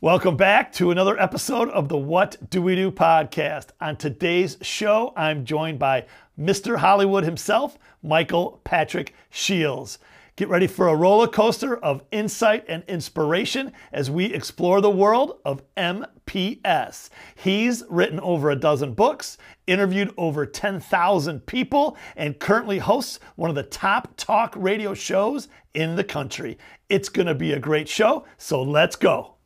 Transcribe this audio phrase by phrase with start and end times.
[0.00, 3.70] Welcome back to another episode of the What Dewey Do podcast.
[3.80, 6.06] On today's show, I'm joined by
[6.38, 6.76] Mr.
[6.76, 9.98] Hollywood himself, Michael Patrick Shiels.
[10.36, 15.40] Get ready for a roller coaster of insight and inspiration as we explore the world
[15.44, 17.08] of MPS.
[17.34, 19.36] He's written over a dozen books,
[19.66, 25.96] interviewed over 10,000 people, and currently hosts one of the top talk radio shows in
[25.96, 26.56] the country.
[26.88, 29.37] It's going to be a great show, so let's go.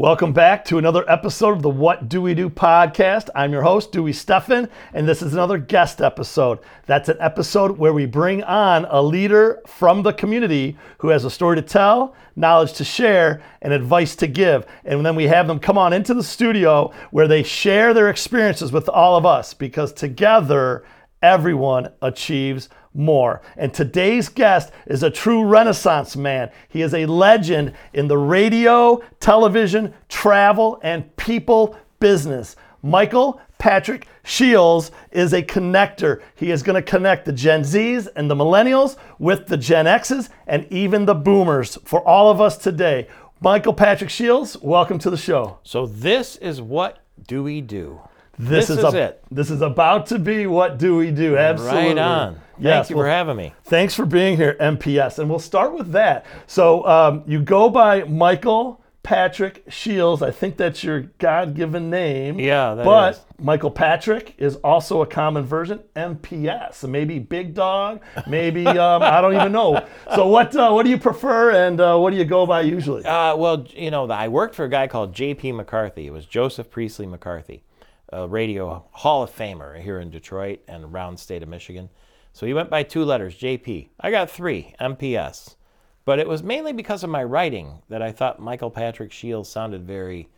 [0.00, 3.28] Welcome back to another episode of the What Dewey Do podcast.
[3.34, 6.60] I'm your host, Dewey Steffen, and this is another guest episode.
[6.86, 11.30] That's an episode where we bring on a leader from the community who has a
[11.30, 14.64] story to tell, knowledge to share, and advice to give.
[14.86, 18.72] And then we have them come on into the studio where they share their experiences
[18.72, 20.82] with all of us because together,
[21.22, 23.40] everyone achieves more.
[23.56, 26.50] And today's guest is a true Renaissance man.
[26.68, 32.56] He is a legend in the radio, television, travel, and people business.
[32.82, 36.22] Michael Patrick Shiels is a connector.
[36.34, 40.30] He is going to connect the Gen Zs and the millennials with the Gen Xs
[40.46, 43.06] and even the boomers for all of us today.
[43.42, 45.58] Michael Patrick Shiels, welcome to the show.
[45.62, 48.00] So, this is what do we do?
[48.38, 49.24] This, This is, is a- it.
[49.30, 51.36] This is about to be what do we do?
[51.36, 51.88] Absolutely.
[51.88, 52.40] Right on.
[52.62, 53.54] Thank you well, for having me.
[53.64, 55.18] Thanks for being here, MPS.
[55.18, 56.26] And we'll start with that.
[56.46, 60.22] So um, you go by Michael Patrick Shiels.
[60.22, 62.38] I think that's your God given name.
[62.38, 63.20] Yeah, that But is.
[63.38, 66.74] Michael Patrick is also a common version, MPS.
[66.74, 69.86] So maybe Big Dog, maybe, um, I don't even know.
[70.14, 73.04] So what, uh, what do you prefer and uh, what do you go by usually?
[73.04, 75.52] Uh, well, you know, I worked for a guy called J.P.
[75.52, 76.06] McCarthy.
[76.06, 77.62] It was Joseph Priestley McCarthy,
[78.10, 81.88] a radio Hall of Famer here in Detroit and around the state of Michigan.
[82.32, 83.90] So he went by two letters, J.P.
[84.00, 85.56] I got three, MPS.
[86.04, 89.86] But it was mainly because of my writing that I thought Michael Patrick Shiels sounded
[89.86, 90.28] very,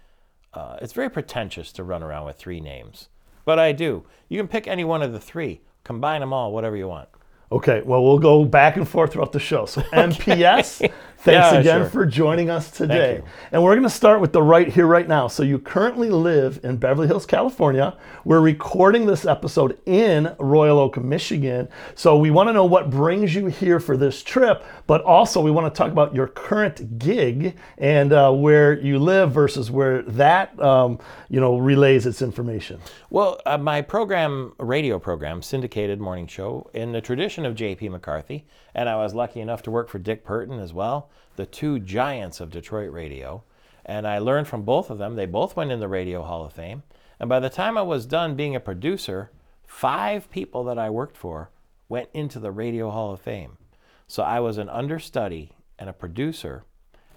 [0.53, 3.09] uh, it's very pretentious to run around with three names.
[3.45, 4.05] But I do.
[4.29, 7.09] You can pick any one of the three, combine them all, whatever you want.
[7.51, 9.67] Okay, well, we'll go back and forth throughout the show.
[9.67, 10.91] So, MPS,
[11.23, 11.91] thanks Yeah, again sure.
[11.91, 13.23] for joining us today.
[13.51, 15.29] And we're going to start with the right here, right now.
[15.29, 17.97] So, you currently live in Beverly Hills, California.
[18.25, 21.69] We're recording this episode in Royal Oak, Michigan.
[21.95, 25.51] So, we want to know what brings you here for this trip, but also we
[25.51, 30.59] want to talk about your current gig and uh, where you live versus where that,
[30.61, 32.81] um, you know, relays its information.
[33.11, 37.91] Well, uh, my program, radio program, syndicated morning show, in the tradition of J.P.
[37.91, 41.79] McCarthy, and I was lucky enough to work for Dick Purtan as well, the two
[41.79, 43.43] giants of Detroit radio.
[43.85, 45.17] And I learned from both of them.
[45.17, 46.83] They both went in the Radio Hall of Fame.
[47.19, 49.31] And by the time I was done being a producer,
[49.67, 51.51] five people that I worked for
[51.89, 53.59] went into the Radio Hall of Fame.
[54.07, 56.65] So I was an understudy and a producer.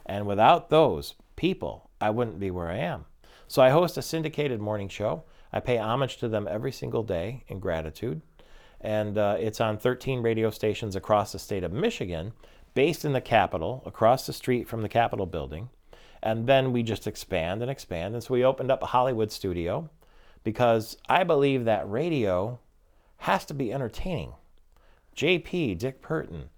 [0.06, 3.06] And without those people, I wouldn't be where I am.
[3.48, 5.24] So I host a syndicated morning show.
[5.54, 8.22] I pay homage to them every single day in gratitude.
[8.82, 12.34] And uh, it's on 13 radio stations across the state of Michigan,
[12.74, 15.70] based in the Capitol, across the street from the Capitol building.
[16.22, 18.14] And then we just expand and expand.
[18.14, 19.90] And so we opened up a Hollywood studio
[20.44, 22.60] because I believe that radio
[23.18, 24.34] has to be entertaining.
[25.16, 26.50] JP, Dick Purtan,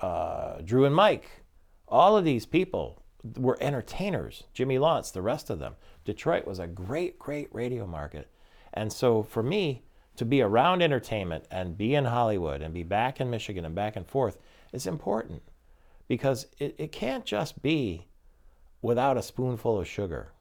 [0.00, 1.42] uh, Drew and Mike,
[1.88, 3.02] all of these people
[3.36, 4.44] were entertainers.
[4.52, 5.76] Jimmy Lawrence, the rest of them.
[6.04, 8.28] Detroit was a great, great radio market.
[8.72, 9.82] And so for me
[10.16, 13.96] to be around entertainment and be in Hollywood and be back in Michigan and back
[13.96, 14.38] and forth
[14.72, 15.42] is important
[16.08, 18.06] because it, it can't just be
[18.82, 20.32] without a spoonful of sugar.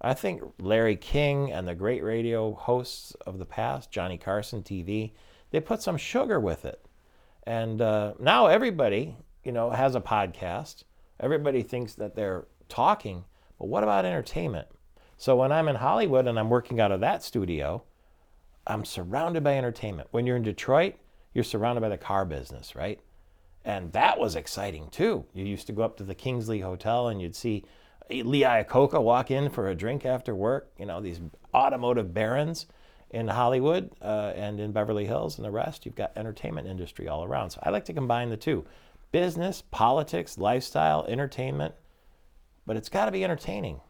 [0.00, 5.12] I think Larry King and the great radio hosts of the past, Johnny Carson TV,
[5.50, 6.84] they put some sugar with it.
[7.44, 10.82] And uh, now everybody, you know, has a podcast.
[11.20, 13.24] Everybody thinks that they're talking,
[13.58, 14.68] but what about entertainment?
[15.16, 17.84] So when I'm in Hollywood and I'm working out of that studio,
[18.66, 20.08] I'm surrounded by entertainment.
[20.10, 20.94] When you're in Detroit,
[21.32, 23.00] you're surrounded by the car business, right?
[23.64, 25.24] And that was exciting too.
[25.34, 27.64] You used to go up to the Kingsley Hotel and you'd see
[28.08, 30.70] Lee Iacocca walk in for a drink after work.
[30.78, 31.20] You know, these
[31.52, 32.66] automotive barons
[33.10, 35.84] in Hollywood uh, and in Beverly Hills and the rest.
[35.84, 37.50] You've got entertainment industry all around.
[37.50, 38.64] So I like to combine the two
[39.12, 41.74] business, politics, lifestyle, entertainment,
[42.66, 43.80] but it's got to be entertaining.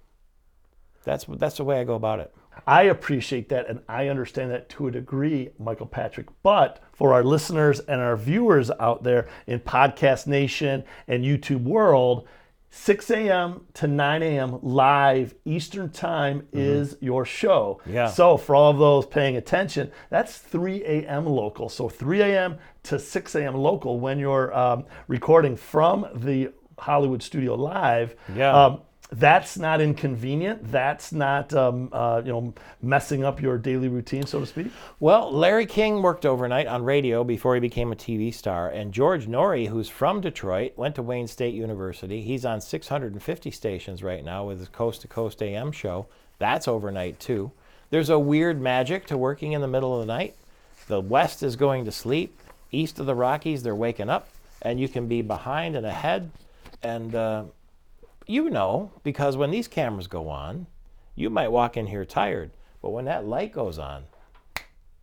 [1.07, 2.35] That's, that's the way I go about it.
[2.67, 6.27] I appreciate that and I understand that to a degree, Michael Patrick.
[6.43, 12.27] But for our listeners and our viewers out there in Podcast Nation and YouTube world,
[12.71, 13.63] 6 a.m.
[13.75, 14.59] to 9 a.m.
[14.63, 17.81] live Eastern Time is your show.
[17.87, 18.09] Yeah.
[18.09, 21.25] So, for all of those paying attention, that's 3 a.m.
[21.25, 21.71] local.
[21.71, 22.59] So, 3 a.m.
[22.83, 23.55] to 6 a.m.
[23.55, 28.15] local when you're um, recording from the Hollywood studio live.
[28.35, 28.53] Yeah.
[28.53, 30.71] Um, that's not inconvenient.
[30.71, 34.67] That's not um, uh, you know messing up your daily routine, so to speak.
[34.99, 39.27] Well, Larry King worked overnight on radio before he became a TV star, and George
[39.27, 42.23] Noory, who's from Detroit, went to Wayne State University.
[42.23, 46.07] He's on 650 stations right now with his Coast to Coast AM show.
[46.39, 47.53] That's overnight too.
[47.91, 50.35] There's a weird magic to working in the middle of the night.
[50.89, 52.39] The West is going to sleep.
[52.73, 54.29] East of the Rockies, they're waking up,
[54.63, 56.31] and you can be behind and ahead.
[56.83, 57.45] And uh,
[58.27, 60.67] you know, because when these cameras go on,
[61.15, 62.51] you might walk in here tired,
[62.83, 64.05] but when that light goes on,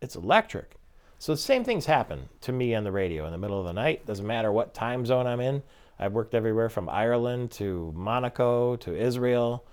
[0.02, 0.76] it's electric.
[1.18, 3.74] So the same things happen to me on the radio in the middle of the
[3.74, 4.06] night.
[4.06, 5.64] Doesn't matter what time zone I'm in.
[5.98, 9.64] I've worked everywhere from Ireland to Monaco to Israel,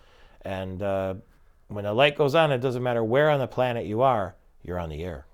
[0.43, 1.15] and uh,
[1.69, 4.79] when the light goes on, it doesn't matter where on the planet you are, you're
[4.79, 5.27] on the air.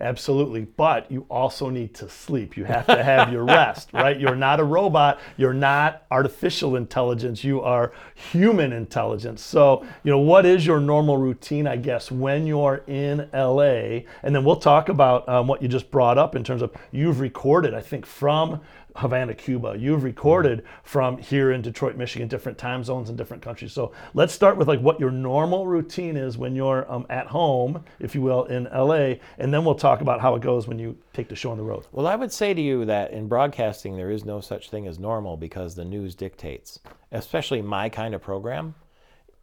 [0.00, 0.62] Absolutely.
[0.64, 2.56] But you also need to sleep.
[2.56, 4.18] You have to have your rest, right?
[4.18, 5.18] You're not a robot.
[5.36, 7.42] You're not artificial intelligence.
[7.44, 9.42] You are human intelligence.
[9.42, 14.00] So, you know, what is your normal routine, I guess, when you're in LA?
[14.22, 17.20] And then we'll talk about um, what you just brought up in terms of you've
[17.20, 18.60] recorded, I think, from
[18.96, 19.76] Havana, Cuba.
[19.78, 23.72] You've recorded from here in Detroit, Michigan, different time zones and different countries.
[23.72, 27.84] So let's start with like what your normal routine is when you're um, at home,
[28.00, 30.96] if you will, in LA, and then we'll talk about how it goes when you
[31.12, 31.86] take the show on the road.
[31.92, 34.98] Well, I would say to you that in broadcasting, there is no such thing as
[34.98, 36.80] normal because the news dictates,
[37.12, 38.74] especially my kind of program.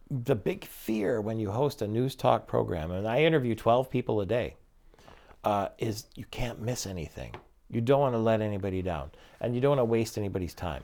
[0.10, 4.22] The big fear when you host a news talk program, and I interview 12 people
[4.22, 4.56] a day,
[5.44, 7.36] uh, is you can't miss anything.
[7.74, 10.84] You don't want to let anybody down, and you don't want to waste anybody's time.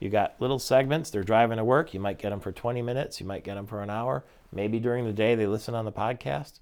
[0.00, 1.92] You got little segments, they're driving to work.
[1.92, 4.24] You might get them for 20 minutes, you might get them for an hour.
[4.52, 6.60] Maybe during the day they listen on the podcast,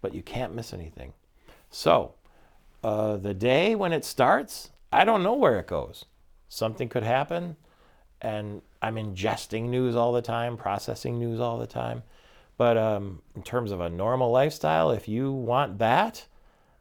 [0.00, 1.12] but you can't miss anything.
[1.70, 2.14] So,
[2.84, 6.04] uh, the day when it starts, I don't know where it goes.
[6.48, 7.56] Something could happen,
[8.22, 12.04] and I'm ingesting news all the time, processing news all the time.
[12.56, 16.24] But um, in terms of a normal lifestyle, if you want that,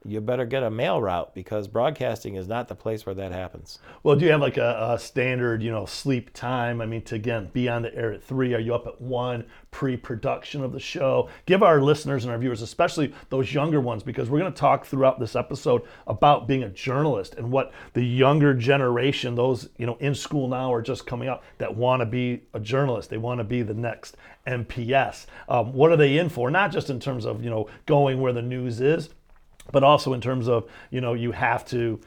[0.08, 3.80] you better get a mail route because broadcasting is not the place where that happens.
[4.04, 6.80] Well, do you have like a, a, standard, you know, sleep time?
[6.80, 9.46] I mean, to again be on the air at three, are you up at one
[9.72, 11.30] pre-production of the show?
[11.48, 14.86] Give our listeners and our viewers, especially those younger ones, because we're going to talk
[14.86, 19.98] throughout this episode about being a journalist and what the younger generation, those you know
[20.00, 23.10] in school now, or just coming up that want to be a journalist.
[23.10, 25.26] They want to be the next MPS.
[25.50, 26.52] Um, what are they in for?
[26.52, 29.10] Not just in terms of you know going where the news is
[29.72, 32.00] but also in terms of you know you have to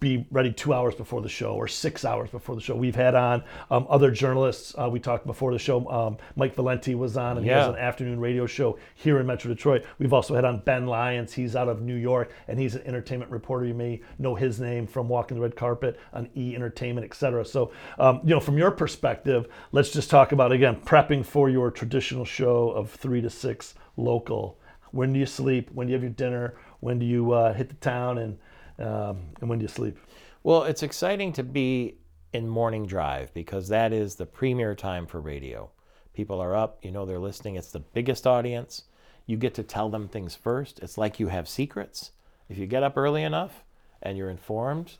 [0.00, 2.76] be ready two hours before the show or six hours before the show.
[2.76, 4.72] We've had on um, other journalists.
[4.78, 5.90] Uh, we talked before the show.
[5.90, 7.54] Um, Mike Valenti was on, and Yeah.
[7.54, 9.84] he has an afternoon radio show here in Metro Detroit.
[9.98, 11.32] We've also had on Ben Lyons.
[11.32, 13.66] He's out of New York, and he's an entertainment reporter.
[13.66, 17.44] You may know his name from Walking the Red Carpet on E Entertainment, et cetera.
[17.44, 21.72] So, um, you know, from your perspective, let's just talk about again prepping for your
[21.72, 24.60] traditional show of three to six local.
[24.92, 25.70] When do you sleep?
[25.74, 26.54] When do you have your dinner?
[26.80, 28.18] When do you uh, hit the town?
[28.18, 28.38] And
[28.78, 29.98] um, and when do you sleep?
[30.42, 31.96] Well, it's exciting to be
[32.32, 35.70] in morning drive because that is the premier time for radio.
[36.14, 37.56] People are up, you know they're listening.
[37.56, 38.84] It's the biggest audience.
[39.26, 40.78] You get to tell them things first.
[40.80, 42.12] It's like you have secrets.
[42.48, 43.64] If you get up early enough
[44.02, 44.94] and you're informed,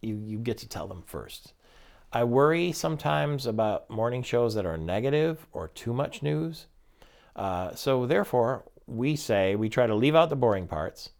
[0.00, 1.54] you, you get to tell them first.
[2.12, 6.66] I worry sometimes about morning shows that are negative or too much news.
[7.36, 11.10] Uh, so, therefore, we say we try to leave out the boring parts.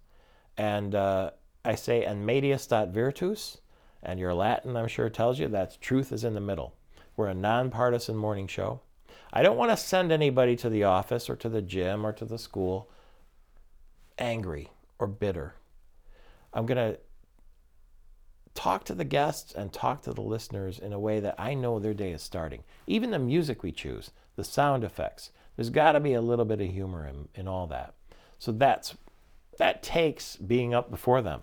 [0.61, 1.31] And uh,
[1.65, 3.63] I say, and medias stat virtus,
[4.03, 6.75] and your Latin, I'm sure, tells you that truth is in the middle.
[7.17, 8.83] We're a nonpartisan morning show.
[9.33, 12.27] I don't want to send anybody to the office or to the gym or to
[12.27, 12.91] the school
[14.19, 15.55] angry or bitter.
[16.53, 17.01] I'm going to
[18.53, 21.79] talk to the guests and talk to the listeners in a way that I know
[21.79, 22.65] their day is starting.
[22.87, 26.61] Even the music we choose, the sound effects, there's got to be a little bit
[26.61, 27.95] of humor in, in all that.
[28.39, 28.95] So that's
[29.61, 31.43] that takes being up before them,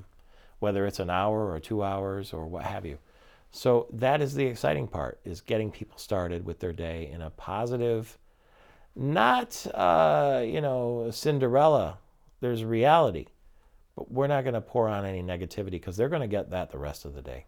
[0.58, 2.98] whether it's an hour or two hours or what have you.
[3.52, 7.30] So that is the exciting part: is getting people started with their day in a
[7.30, 8.18] positive,
[8.96, 12.00] not uh, you know Cinderella.
[12.42, 13.28] There's reality,
[13.96, 16.72] but we're not going to pour on any negativity because they're going to get that
[16.72, 17.46] the rest of the day.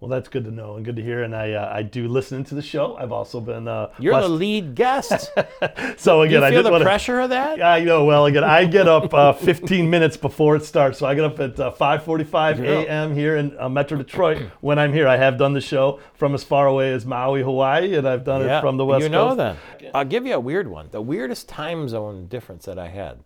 [0.00, 1.24] Well, that's good to know and good to hear.
[1.24, 2.96] And I uh, I do listen to the show.
[2.96, 5.28] I've also been uh, You're the lead guest.
[5.96, 7.58] so again I feel did the want to pressure of that?
[7.58, 11.00] Yeah, you know, well, again, I get up uh, 15 minutes before it starts.
[11.00, 12.64] So I get up at uh, 5:45 Yeah.
[12.70, 13.12] a.m.
[13.12, 14.38] here in uh, Metro Detroit.
[14.60, 17.96] When I'm here, I have done the show from as far away as Maui, Hawaii,
[17.96, 19.38] and I've done it from the West you know Coast.
[19.80, 19.90] then.
[19.94, 20.88] I'll give you a weird one.
[20.92, 23.24] The weirdest time zone difference that I had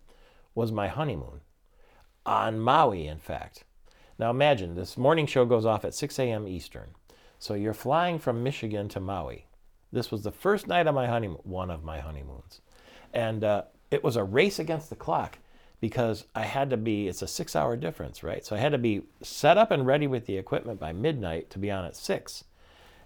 [0.55, 1.41] was my honeymoon
[2.25, 3.63] on Maui, in fact.
[4.23, 6.47] Now imagine this morning show goes off at 6 a.m.
[6.47, 6.91] Eastern.
[7.39, 9.47] So you're flying from Michigan to Maui.
[9.91, 12.61] This was the first night of my honeymoon, one of my honeymoons.
[13.13, 15.39] And uh, it was a race against the clock
[15.81, 18.45] because I had to be, it's a six hour difference, right?
[18.45, 21.59] So I had to be set up and ready with the equipment by midnight to
[21.59, 22.45] be on at six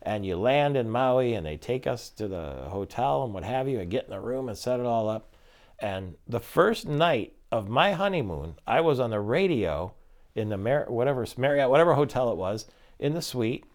[0.04, 3.68] and you land in Maui and they take us to the hotel and what have
[3.68, 5.34] you and get in the room and set it all up.
[5.80, 9.96] And the first night of my honeymoon, I was on the radio
[10.38, 12.66] in the Mar- whatever Marriott, whatever hotel it was,
[13.00, 13.66] in the suite.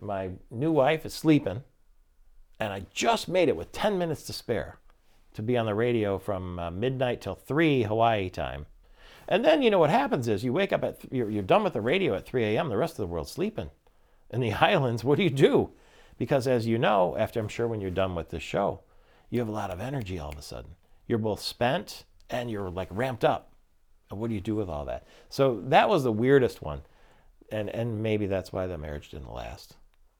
[0.00, 1.62] My new wife is sleeping,
[2.58, 4.78] and I just made it with 10 minutes to spare
[5.34, 8.66] to be on the radio from uh, midnight till 3 Hawaii time.
[9.26, 11.64] And then, you know, what happens is you wake up at, th- you're, you're done
[11.64, 13.70] with the radio at 3 a.m., the rest of the world's sleeping
[14.30, 15.70] in the islands, what do you do?
[16.18, 18.80] Because as you know, after I'm sure when you're done with this show,
[19.30, 20.72] you have a lot of energy all of a sudden.
[21.06, 23.53] You're both spent and you're like ramped up.
[24.18, 25.06] What do you do with all that?
[25.28, 26.82] So that was the weirdest one.
[27.50, 29.76] And and maybe that's why the marriage didn't last.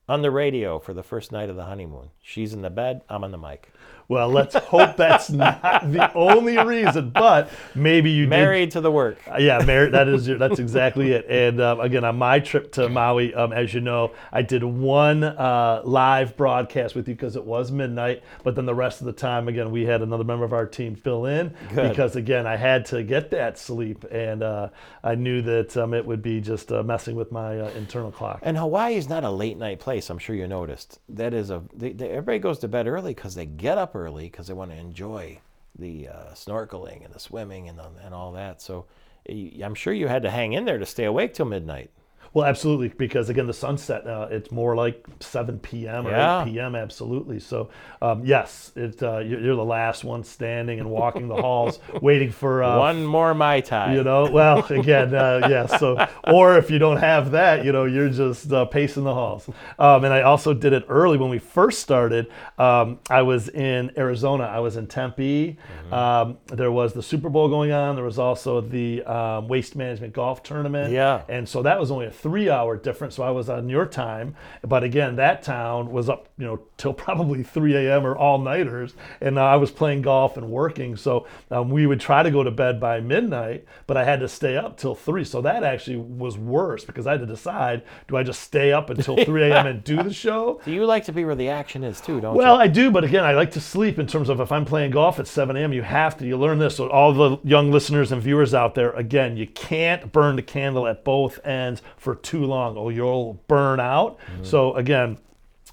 [0.08, 2.10] On the radio for the first night of the honeymoon.
[2.20, 3.72] She's in the bed, I'm on the mic.
[4.08, 8.90] Well, let's hope that's not the only reason, but maybe you did Married to the
[8.90, 9.18] work.
[9.26, 11.26] Uh, Yeah, Mar- that is your, that's exactly it.
[11.28, 15.24] And um, again, on my trip to Maui, um, as you know, I did one
[15.24, 18.22] uh, live broadcast with you because it was midnight.
[18.42, 20.94] But then the rest of the time, again, we had another member of our team
[20.94, 21.90] fill in Good.
[21.90, 24.68] because again, I had to get that sleep, and uh,
[25.02, 28.40] I knew that um, it would be just uh, messing with my uh, internal clock.
[28.42, 30.10] And Hawaii is not a late night place.
[30.10, 31.00] I'm sure you noticed.
[31.08, 34.24] That is a they, they, everybody goes to bed early because they get up early
[34.24, 35.38] because they want to enjoy
[35.78, 38.60] the uh, snorkeling and the swimming and and all that.
[38.60, 38.86] So
[39.28, 41.90] I'm sure you had to hang in there to stay awake till midnight.
[42.34, 46.06] Well, absolutely, because again, the sunset uh, it's more like 7 p.m.
[46.08, 46.42] or Yeah.
[46.42, 46.74] 8 p.m.
[46.74, 47.38] Absolutely.
[47.38, 47.70] So,
[48.02, 52.32] um, yes, it, uh, you're, you're the last one standing and walking the halls, waiting
[52.32, 53.94] for uh, One more mai tai.
[53.94, 55.78] You know, well, again, uh, yes.
[55.78, 59.48] So, or if you don't have that, you know, you're just uh, pacing the halls.
[59.78, 62.26] Um, and I also did it early when we first started.
[62.58, 64.44] Um, I was in Arizona.
[64.44, 65.56] I was in Tempe.
[65.92, 67.94] Um, there was the Super Bowl going on.
[67.94, 70.92] There was also the um, Waste Management Golf Tournament.
[70.92, 71.22] Yeah.
[71.28, 73.16] And so that was only a three-hour difference.
[73.16, 76.94] So I was on your time, but again, that town was up, you know, till
[77.06, 78.06] probably 3 a.m.
[78.06, 80.96] or all nighters, and uh, I was playing golf and working.
[80.96, 84.28] So um, we would try to go to bed by midnight, but I had to
[84.28, 85.22] stay up till three.
[85.22, 88.88] So that actually was worse because I had to decide: do I just stay up
[88.88, 89.66] until 3 a.m.
[89.66, 90.62] and do the show?
[90.64, 92.62] So you like to be where the action is too, don't Well, you?
[92.62, 95.20] I do, but again, I like to sleep in terms of if I'm playing golf
[95.20, 96.26] at 7 a.m., you have to.
[96.26, 96.76] You learn this.
[96.76, 100.86] So, all the young listeners and viewers out there, again, you can't burn the candle
[100.86, 104.18] at both ends for too long or you'll burn out.
[104.42, 105.18] So, again,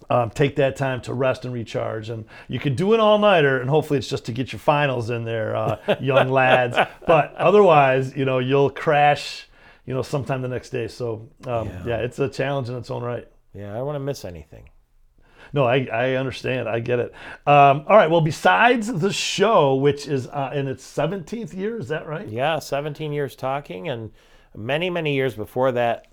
[0.09, 2.09] um, take that time to rest and recharge.
[2.09, 5.09] And you can do an all nighter, and hopefully it's just to get your finals
[5.09, 6.75] in there, uh, young lads.
[7.07, 9.47] But otherwise, you know, you'll crash,
[9.85, 10.87] you know, sometime the next day.
[10.87, 11.83] So, um, Yeah.
[11.85, 13.27] yeah, it's a challenge in its own right.
[13.53, 14.69] Yeah, I don't want to miss anything.
[15.53, 16.69] No, I, I understand.
[16.69, 17.13] I get it.
[17.45, 18.09] Um, all right.
[18.09, 22.27] Well, besides the show, which is uh, in its 17th year, is that right?
[22.27, 24.11] Yeah, 17 years talking, and
[24.55, 26.07] many, many years before that,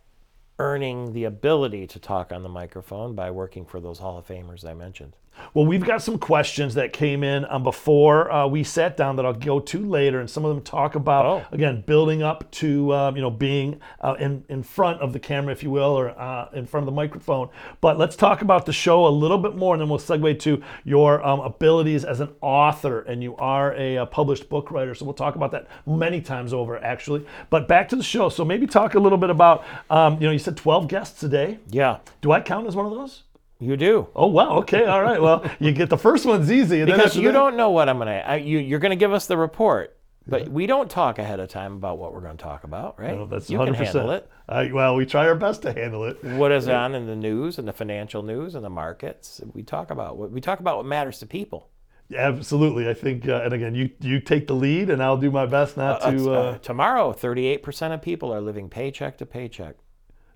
[0.58, 4.68] earning the ability to talk on the microphone by working for those Hall of Famers
[4.68, 5.14] I mentioned.
[5.54, 9.26] Well, we've got some questions that came in um, before uh, we sat down that
[9.26, 11.44] I'll go to later, and some of them talk about Oh.
[11.52, 15.52] again building up to um, you know being uh, in in front of the camera,
[15.52, 17.48] if you will, or uh, in front of the microphone.
[17.80, 20.62] But let's talk about the show a little bit more, and then we'll segue to
[20.84, 24.94] your um, abilities as an author, and you are a, uh published book writer.
[24.94, 27.26] So we'll talk about that many times over, actually.
[27.50, 28.28] But back to the show.
[28.28, 31.28] So maybe talk a little bit about um, you know you said 12 guests a
[31.28, 31.58] day.
[31.70, 33.22] Yeah, Do I count as one of those?
[33.60, 34.08] You do.
[34.14, 34.58] Oh wow.
[34.58, 34.84] Okay.
[34.86, 35.20] All right.
[35.20, 37.88] Well, you get the first one's easy, and then Because you that- don't know what
[37.88, 38.22] I'm gonna.
[38.26, 39.96] I, you you're gonna give us the report,
[40.26, 43.16] but we don't talk ahead of time about what we're gonna talk about, right?
[43.16, 43.64] No, that's you 100%.
[43.66, 44.28] can handle it.
[44.48, 46.22] I, well, we try our best to handle it.
[46.24, 49.40] What is on in the news and the financial news and the markets?
[49.52, 51.68] We talk about what we talk about what matters to people.
[52.16, 52.88] Absolutely.
[52.88, 55.76] I think, uh, and again, you you take the lead, and I'll do my best
[55.76, 56.30] not Uh, to.
[56.30, 59.74] uh, Uh, tomorrow, 38% of people are living paycheck to paycheck.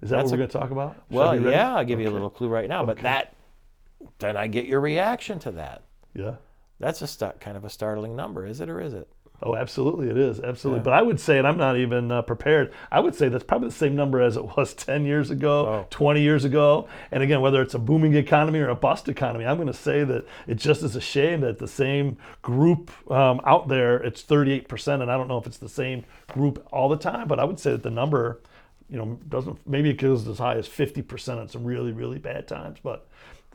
[0.02, 0.94] Is that what we're going to talk about?
[1.09, 3.35] Should Well, yeah, I'll give you a little clue right now, but that
[4.18, 5.82] then I get your reaction to that.
[6.14, 6.35] Yeah.
[6.80, 9.09] That's a sta- kind of a startling number, is it or is it?
[9.44, 10.85] Oh, absolutely, it is absolutely.
[10.85, 12.73] But I would say, and I'm not even uh, prepared.
[12.92, 15.87] I would say that's probably the same number as it was 10 years ago, Oh.
[15.90, 16.88] 20 years ago.
[17.11, 20.04] And again, whether it's a booming economy or a bust economy, I'm going to say
[20.04, 25.02] that it just is a shame that the same group um, out there, it's 38%,
[25.02, 27.59] and I don't know if it's the same group all the time, but I would
[27.59, 28.40] say that the number,
[28.92, 29.58] you know, doesn't.
[29.66, 33.08] Maybe it goes as high as 50% on some really, really bad times, but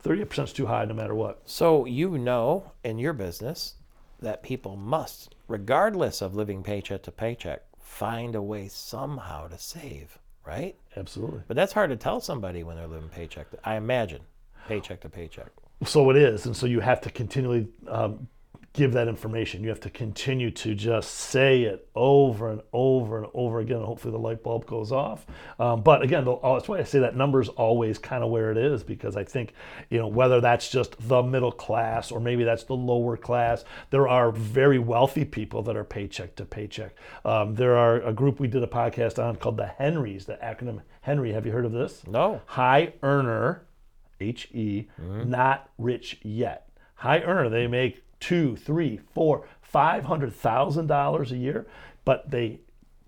[0.03, 1.41] 30% is too high no matter what.
[1.45, 3.75] So you know in your business
[4.19, 10.17] that people must, regardless of living paycheck to paycheck, find a way somehow to save,
[10.43, 10.75] right?
[10.95, 11.41] Absolutely.
[11.47, 13.51] But that's hard to tell somebody when they're living paycheck.
[13.51, 14.21] To, I imagine
[14.67, 15.51] paycheck to paycheck.
[15.85, 18.27] So it is, and so you have to continually um,
[18.77, 19.63] give that information.
[19.63, 23.77] You have to continue to just say it over and over and over again.
[23.77, 25.25] And hopefully, the light bulb goes off.
[25.59, 28.29] Um, but again, the- oh, that's why I say that number is always kind of
[28.29, 29.53] where it is because I think,
[29.89, 34.07] you know, whether that's just the middle class or maybe that's the lower class, there
[34.07, 36.93] are very wealthy people that are paycheck to paycheck.
[37.25, 40.81] Um, there are a group we did a podcast on called the Henrys, the acronym
[41.01, 41.33] Henry.
[41.33, 42.03] Have you heard of this?
[42.07, 42.41] No.
[42.45, 43.63] high earner,
[44.19, 44.87] H E,
[45.29, 46.69] not rich yet.
[46.95, 51.67] High earner, they make two, three, four, five hundred thousand dollars a year,
[52.05, 52.59] but they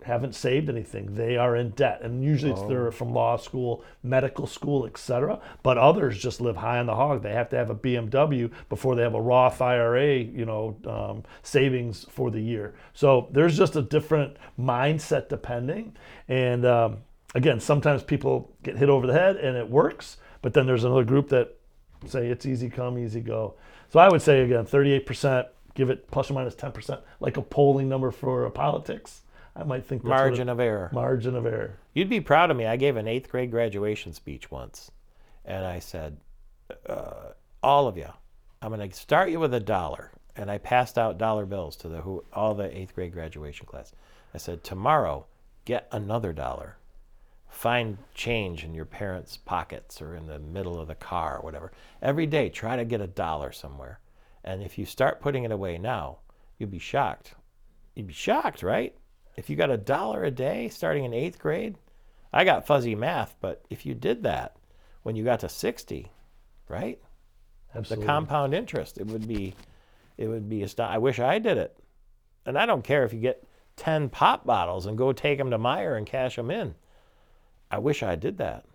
[0.03, 1.15] haven't saved anything.
[1.15, 5.41] They are in debt, and usually it's they're from law school, medical school, etc.
[5.61, 7.21] But others just live high on the hog.
[7.21, 11.23] They have to have a BMW before they have a Roth IRA, you know, um,
[11.43, 12.75] savings for the year.
[12.93, 15.95] So there's just a different mindset depending,
[16.27, 16.97] and um,
[17.35, 21.03] again, sometimes people get hit over the head and it works, but then there's another
[21.03, 21.55] group that
[22.07, 23.55] say it's easy come, easy go.
[23.89, 27.89] So I would say again, 38%, give it plus or minus 10%, like a polling
[27.89, 29.21] number for politics.
[29.55, 30.89] I might think that's Margin it- of error.
[30.93, 31.79] margin of error.
[31.93, 32.65] You'd be proud of me.
[32.65, 34.91] I gave an eighth grade graduation speech once,
[35.43, 36.17] and I said,
[36.87, 38.07] uh, "All of you,
[38.61, 41.89] I'm going to start you with a dollar." And I passed out dollar bills to
[41.89, 43.91] the who all the eighth grade graduation class.
[44.33, 45.25] I said, "Tomorrow,
[45.65, 46.77] get another dollar.
[47.49, 51.71] Find change in your parents' pockets or in the middle of the car or whatever.
[52.01, 53.99] Every day, try to get a dollar somewhere.
[54.43, 56.19] And if you start putting it away now,
[56.57, 57.33] you'll be shocked.
[57.95, 58.95] You'd be shocked, right?
[59.35, 61.77] If you got a dollar a day starting in eighth grade,
[62.31, 64.55] I got fuzzy math, but if you did that
[65.03, 66.11] when you got to 60,
[66.67, 66.99] right?
[67.73, 68.05] Absolutely.
[68.05, 69.55] The compound interest, it would be,
[70.17, 71.77] it would be, ast- I wish I did it.
[72.45, 73.43] And I don't care if you get
[73.77, 76.75] 10 pop bottles and go take them to Meijer and cash them in.
[77.71, 78.65] I wish I did that.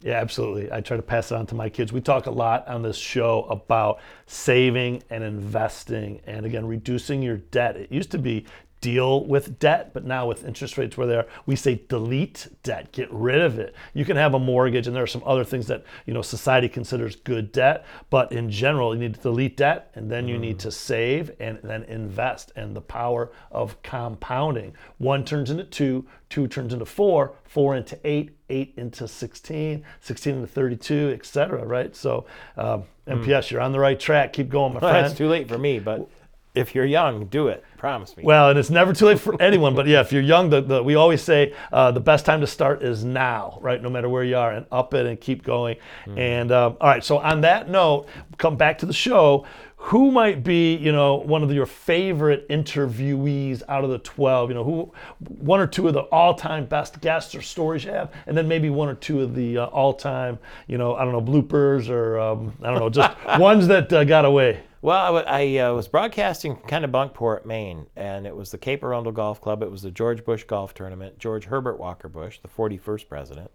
[0.00, 0.70] Yeah, absolutely.
[0.70, 1.92] I try to pass it on to my kids.
[1.92, 7.38] We talk a lot on this show about saving and investing and again reducing your
[7.38, 7.76] debt.
[7.76, 8.44] It used to be
[8.84, 12.92] deal with debt, but now with interest rates where they are, we say delete debt,
[12.92, 13.74] get rid of it.
[13.94, 16.68] You can have a mortgage and there are some other things that, you know, society
[16.68, 20.58] considers good debt, but in general, you need to delete debt and then you need
[20.58, 24.74] to save and then invest and the power of compounding.
[24.98, 30.34] One turns into two, two turns into four, four into eight, eight into 16, 16
[30.34, 31.96] into 32, et cetera, right?
[31.96, 32.26] So,
[32.58, 34.34] um, MPS, you're on the right track.
[34.34, 35.06] Keep going, my Well, friend.
[35.06, 36.06] it's too late for me, but
[36.54, 37.64] if you're young, do it.
[37.78, 38.24] Promise me.
[38.24, 39.74] Well, and it's never too late for anyone.
[39.74, 42.46] But yeah, if you're young, the, the, we always say uh, the best time to
[42.46, 43.82] start is now, right?
[43.82, 45.76] No matter where you are, and up it and keep going.
[46.16, 48.06] And um, all right, so on that note,
[48.38, 49.46] come back to the show.
[49.88, 54.48] Who might be, you know, one of your favorite interviewees out of the 12?
[54.48, 58.10] You know, who, one or two of the all-time best guests or stories you have,
[58.26, 60.38] and then maybe one or two of the uh, all-time,
[60.68, 64.04] you know, I don't know, bloopers or um, I don't know, just ones that uh,
[64.04, 64.62] got away.
[64.84, 69.40] Well, I, I uh, was broadcasting Kennebunkport, Maine, and it was the Cape Arundel Golf
[69.40, 69.62] Club.
[69.62, 71.18] It was the George Bush Golf Tournament.
[71.18, 73.50] George Herbert Walker Bush, the 41st president,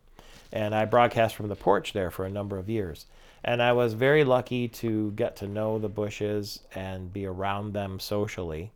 [0.52, 3.06] and I broadcast from the porch there for a number of years.
[3.44, 8.00] And I was very lucky to get to know the Bushes and be around them
[8.00, 8.72] socially,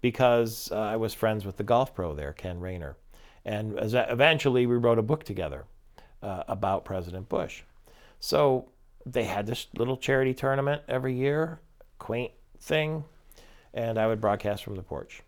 [0.00, 2.96] because uh, I was friends with the golf pro there, Ken Raynor,
[3.44, 5.64] and eventually we wrote a book together
[6.24, 7.62] uh, about President Bush.
[8.18, 8.68] So
[9.06, 11.60] they had this little charity tournament every year,
[11.98, 13.04] quaint thing,
[13.72, 15.22] and I would broadcast from the porch.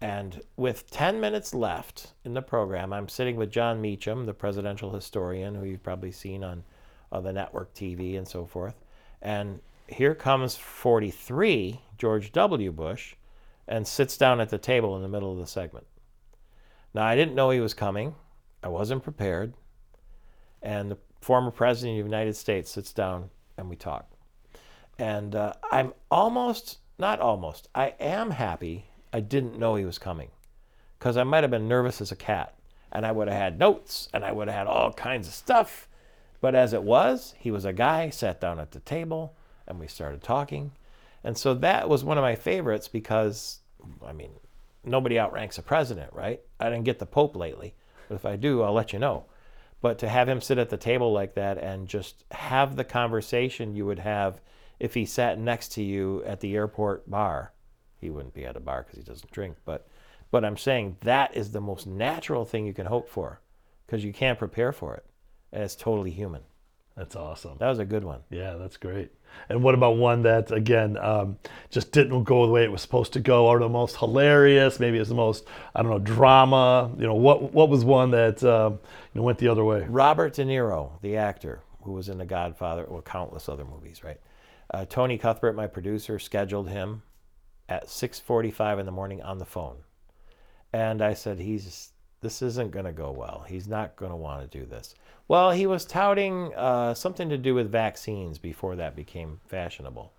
[0.00, 4.92] And with 10 minutes left in the program, I'm sitting with Jon Meacham, the presidential
[4.92, 6.64] historian, who you've probably seen on,
[7.10, 8.74] on the network TV and so forth.
[9.22, 12.72] And here comes 43, George W.
[12.72, 13.14] Bush,
[13.66, 15.86] and sits down at the table in the middle of the segment.
[16.92, 18.14] Now, I didn't know he was coming,
[18.62, 19.54] I wasn't prepared
[20.66, 24.10] and the former president of the United States sits down and we talk.
[24.98, 30.28] And uh, I'm almost, not almost, I am happy I didn't know he was coming
[30.98, 32.54] because I might have been nervous as a cat
[32.92, 35.88] and I would have had notes and I would have had all kinds of stuff.
[36.40, 39.34] But as it was, he was a guy, sat down at the table,
[39.66, 40.72] and we started talking.
[41.24, 43.60] And so that was one of my favorites because
[44.04, 44.32] I mean,
[44.84, 46.40] nobody outranks a president, right?
[46.60, 47.74] I didn't get the Pope lately,
[48.08, 49.24] but if I do, I'll let you know.
[49.80, 53.74] But to have him sit at the table like that and just have the conversation
[53.74, 54.40] you would have
[54.78, 57.52] if he sat next to you at the airport bar,
[57.98, 59.56] he wouldn't be at a bar because he doesn't drink.
[59.64, 59.88] But,
[60.30, 63.40] but I'm saying that is the most natural thing you can hope for
[63.86, 65.06] because you can't prepare for it.
[65.52, 66.42] And it's totally human.
[66.96, 67.58] That's awesome.
[67.58, 68.20] That was a good one.
[68.30, 69.10] Yeah, that's great.
[69.50, 71.36] And what about one that again um,
[71.70, 74.80] just didn't go the way it was supposed to go, or the most hilarious?
[74.80, 76.90] Maybe it's the most I don't know drama.
[76.96, 78.78] You know, what what was one that um,
[79.12, 79.84] you know went the other way?
[79.90, 84.18] Robert De Niro, the actor who was in The Godfather, well, countless other movies, right?
[84.76, 87.00] Uh, Tony Cuthbert, my producer, scheduled him
[87.66, 89.78] at 6:45 in the morning on the phone,
[90.70, 93.46] and I said, "He's this isn't going to go well.
[93.48, 94.94] He's not going to want to do this."
[95.28, 100.12] Well, he was touting uh, something to do with vaccines before that became fashionable.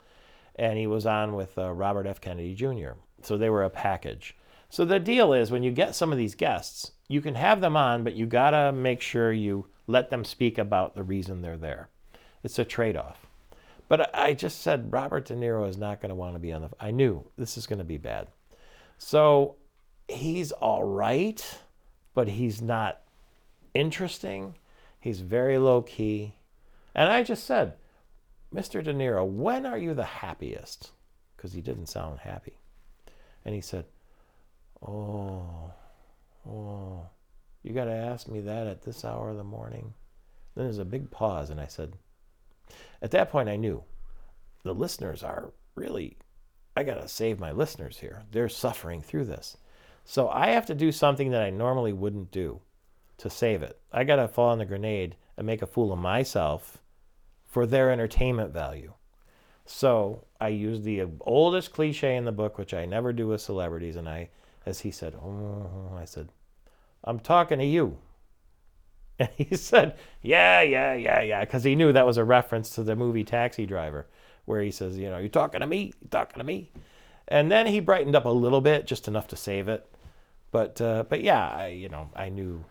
[0.55, 2.19] And he was on with uh, Robert F.
[2.19, 2.93] Kennedy Jr.
[3.21, 4.35] So they were a package.
[4.71, 7.77] So the deal is when you get some of these guests, you can have them
[7.77, 11.57] on, but you got to make sure you let them speak about the reason they're
[11.57, 11.89] there.
[12.43, 13.26] It's a trade off.
[13.87, 16.61] But I just said Robert De Niro is not going to want to be on
[16.61, 16.69] the.
[16.79, 18.27] I knew this is going to be bad.
[18.97, 19.55] So
[20.07, 21.59] he's all right,
[22.13, 23.01] but he's not
[23.73, 24.55] interesting
[24.99, 26.35] He's very low key.
[26.93, 27.75] And I just said,
[28.53, 28.83] Mr.
[28.83, 30.91] De Niro, when are you the happiest?
[31.35, 32.57] Because he didn't sound happy.
[33.45, 33.85] And he said,
[34.85, 35.71] Oh,
[36.45, 37.07] oh,
[37.63, 39.93] you got to ask me that at this hour of the morning.
[40.55, 41.93] Then there's a big pause, and I said,
[43.01, 43.83] At that point, I knew
[44.63, 46.17] the listeners are really,
[46.75, 48.23] I got to save my listeners here.
[48.31, 49.57] They're suffering through this.
[50.03, 52.61] So I have to do something that I normally wouldn't do
[53.17, 53.79] to save it.
[53.91, 56.77] I got to fall on the grenade and make a fool of myself
[57.45, 58.93] for their entertainment value.
[59.65, 63.95] So I used the oldest cliche in the book, which I never do with celebrities.
[63.95, 64.29] And I,
[64.65, 66.29] as he said, oh, I said,
[67.03, 67.97] I'm talking to you.
[69.19, 72.83] And he said, yeah, yeah, yeah, yeah, because he knew that was a reference to
[72.83, 74.05] the movie Taxi Driver,
[74.45, 76.69] where he says, you know, you're talking to me, you're talking to me.
[77.27, 79.89] And then he brightened up a little bit, just enough to save it.
[80.51, 82.63] But, uh, but yeah, I, you know, I knew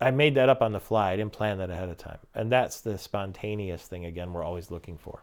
[0.00, 1.12] I made that up on the fly.
[1.12, 2.18] I didn't plan that ahead of time.
[2.34, 5.22] And that's the spontaneous thing, again, we're always looking for.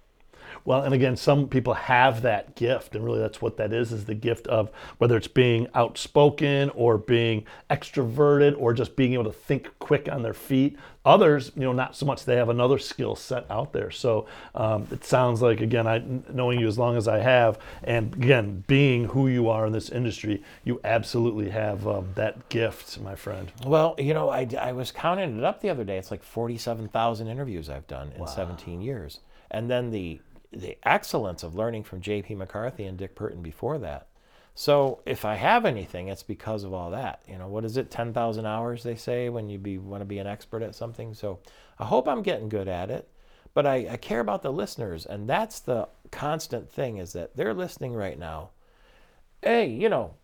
[0.66, 4.06] Well, and again, some people have that gift, and really that's what that is, is
[4.06, 9.32] the gift of whether it's being outspoken or being extroverted or just being able to
[9.32, 10.78] think quick on their feet.
[11.04, 12.26] Others, you know, not so much.
[12.26, 13.90] They have another skill set out there.
[13.90, 18.14] So um, it sounds like, again, I knowing you as long as I have, and
[18.14, 23.16] again, being who you are in this industry, you absolutely have um, that gift, my
[23.16, 23.52] friend.
[23.66, 25.98] Well, you know, I, I was counting it up the other day.
[25.98, 28.28] It's like 47,000 interviews I've done in wow.
[28.28, 29.22] 17 years.
[29.50, 32.36] And then the the excellence of learning from J.P.
[32.36, 34.08] McCarthy and Dick Purtan before that.
[34.54, 37.24] So if I have anything, it's because of all that.
[37.28, 37.90] You know, what is it?
[37.90, 41.14] Ten thousand hours they say when you be want to be an expert at something.
[41.14, 41.40] So
[41.80, 43.08] I hope I'm getting good at it.
[43.54, 47.54] But I, I care about the listeners, and that's the constant thing is that they're
[47.54, 48.52] listening right now.
[49.42, 50.16] Hey, you know,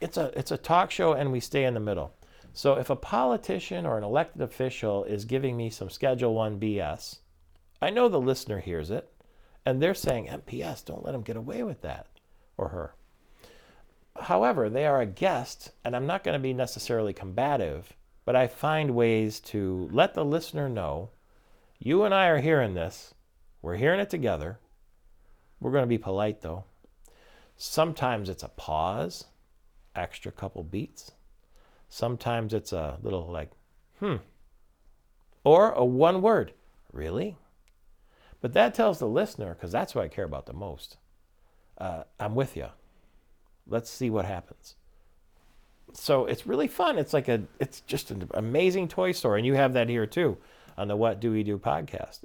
[0.00, 2.12] it's a it's a talk show, and we stay in the middle.
[2.52, 7.18] So if a politician or an elected official is giving me some Schedule One BS,
[7.80, 9.10] I know the listener hears it.
[9.68, 12.06] And they're saying, MPS, don't let them get away with that,
[12.56, 12.94] or her.
[14.18, 17.92] However, they are a guest, and I'm not going to be necessarily combative,
[18.24, 21.10] but I find ways to let the listener know
[21.78, 23.12] you and I are hearing this.
[23.60, 24.58] We're hearing it together.
[25.60, 26.64] We're going to be polite, though.
[27.58, 29.26] Sometimes it's a pause,
[29.94, 31.12] extra couple beats.
[31.90, 33.50] Sometimes it's a little like,
[33.98, 34.16] hmm.
[35.44, 36.54] Or a one word,
[36.90, 37.36] really?
[38.40, 40.96] But that tells the listener, because that's what I care about the most.
[41.76, 42.66] Uh, I'm with you.
[43.66, 44.76] Let's see what happens.
[45.92, 46.98] So it's really fun.
[46.98, 50.36] It's like a, it's just an amazing toy store, and you have that here too,
[50.76, 52.20] on the What Dewey Do podcast.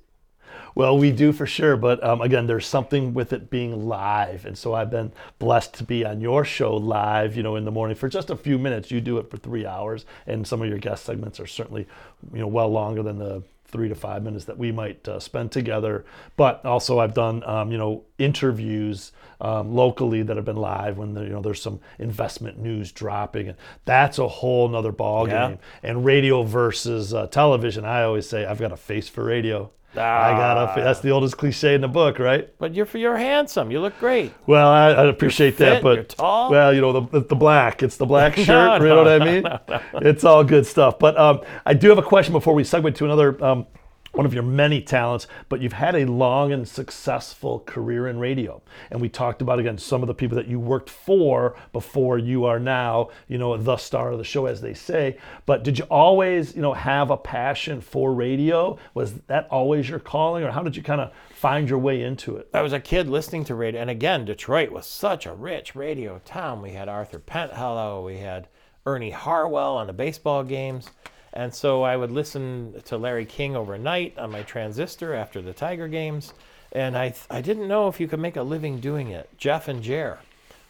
[0.76, 4.56] Well, we do for sure, but um, again, there's something with it being live, and
[4.56, 7.96] so I've been blessed to be on your show live, you know, in the morning
[7.96, 8.92] for just a few minutes.
[8.92, 11.88] You do it for three hours, and some of your guest segments are certainly,
[12.32, 15.52] you know, well longer than the three to five minutes that we might uh, spend
[15.52, 16.06] together.
[16.38, 21.14] But also, I've done um, you know interviews um, locally that have been live when
[21.14, 25.50] the, you know there's some investment news dropping, and that's a whole nother ball yeah.
[25.50, 25.60] game.
[25.82, 29.72] And radio versus uh, television, I always say I've got a face for radio.
[29.96, 30.26] Ah.
[30.26, 30.82] I got a.
[30.84, 32.50] That's the oldest cliche in the book, right?
[32.58, 33.72] But you're you're handsome.
[33.72, 34.34] You look great.
[34.48, 36.52] Well, I, I appreciate fit, that, but you're tall.
[36.52, 37.84] well, you know the the black.
[37.84, 38.48] It's the black shirt.
[38.48, 39.44] no, you know what I mean?
[39.44, 41.00] No, no, it's all good stuff.
[41.00, 43.68] But um, I do have a question before we segue to another um,
[44.14, 48.62] one of your many talents, but you've had a long and successful career in radio.
[48.92, 52.46] And we talked about again some of the people that you worked for before you
[52.46, 55.18] are now, you know, the star of the show, as they say.
[55.46, 58.78] But did you always, you know, have a passion for radio?
[58.94, 62.38] Was that always your calling, or how did you kind of find your way into
[62.38, 62.50] it?
[62.54, 66.22] I was a kid listening to radio, and again, Detroit was such a rich radio
[66.24, 66.62] town.
[66.62, 68.48] We had Arthur Penhallow, we had
[68.86, 70.92] Ernie Harwell on the baseball games.
[71.34, 75.88] And so I would listen to Larry King overnight on my transistor after the Tiger
[75.88, 76.34] games.
[76.72, 79.30] And I, I didn't know if you could make a living doing it.
[79.38, 80.20] Jeff and Jer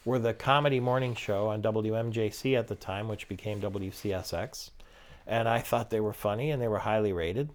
[0.05, 4.69] were the comedy morning show on WMJC at the time, which became WCSX.
[5.27, 7.49] And I thought they were funny and they were highly rated.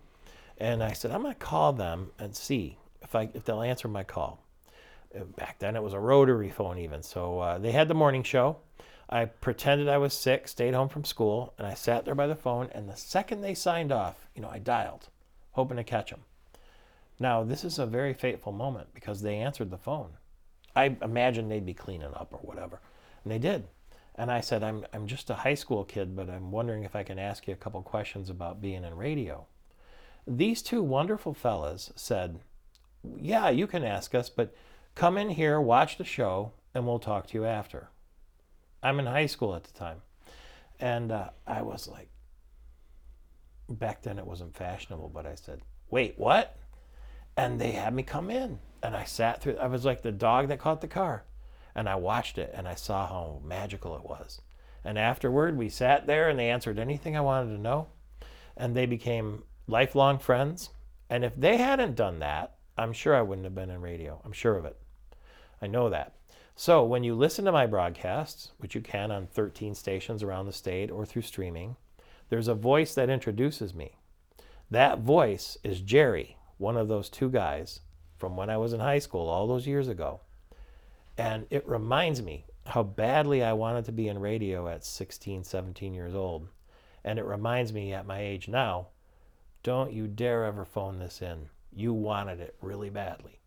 [0.58, 3.88] And I said, I'm going to call them and see if, I, if they'll answer
[3.88, 4.42] my call.
[5.36, 7.02] Back then it was a rotary phone, even.
[7.02, 8.58] So uh, they had the morning show.
[9.10, 12.34] I pretended I was sick, stayed home from school, and I sat there by the
[12.34, 12.68] phone.
[12.72, 15.08] And the second they signed off, you know, I dialed,
[15.52, 16.24] hoping to catch them.
[17.18, 20.10] Now, this is a very fateful moment because they answered the phone.
[20.76, 22.80] I imagined they'd be cleaning up or whatever,
[23.24, 23.64] and they did.
[24.14, 27.02] And I said, I'm, I'm just a high school kid, but I'm wondering if I
[27.02, 29.46] can ask you a couple questions about being in radio.
[30.26, 32.40] These two wonderful fellas said,
[33.16, 34.54] Yeah, you can ask us, but
[34.94, 37.88] come in here, watch the show, and we'll talk to you after.
[38.82, 40.02] I'm in high school at the time.
[40.80, 42.10] And uh, I was like,
[43.68, 45.60] back then it wasn't fashionable, but I said,
[45.90, 46.56] wait, what?
[47.36, 48.58] And they had me come in.
[48.82, 51.24] And I sat through, I was like the dog that caught the car.
[51.74, 54.40] And I watched it and I saw how magical it was.
[54.84, 57.88] And afterward, we sat there and they answered anything I wanted to know.
[58.56, 60.70] And they became lifelong friends.
[61.10, 64.20] And if they hadn't done that, I'm sure I wouldn't have been in radio.
[64.24, 64.76] I'm sure of it.
[65.60, 66.14] I know that.
[66.60, 70.52] So when you listen to my broadcasts, which you can on 13 stations around the
[70.52, 71.76] state or through streaming,
[72.30, 73.92] there's a voice that introduces me.
[74.68, 77.78] That voice is Jerry, one of those two guys
[78.16, 80.22] from when I was in high school all those years ago.
[81.16, 85.94] And it reminds me how badly I wanted to be in radio at 16, 17
[85.94, 86.48] years old.
[87.04, 88.88] And it reminds me at my age now
[89.62, 91.50] don't you dare ever phone this in.
[91.72, 93.37] You wanted it really badly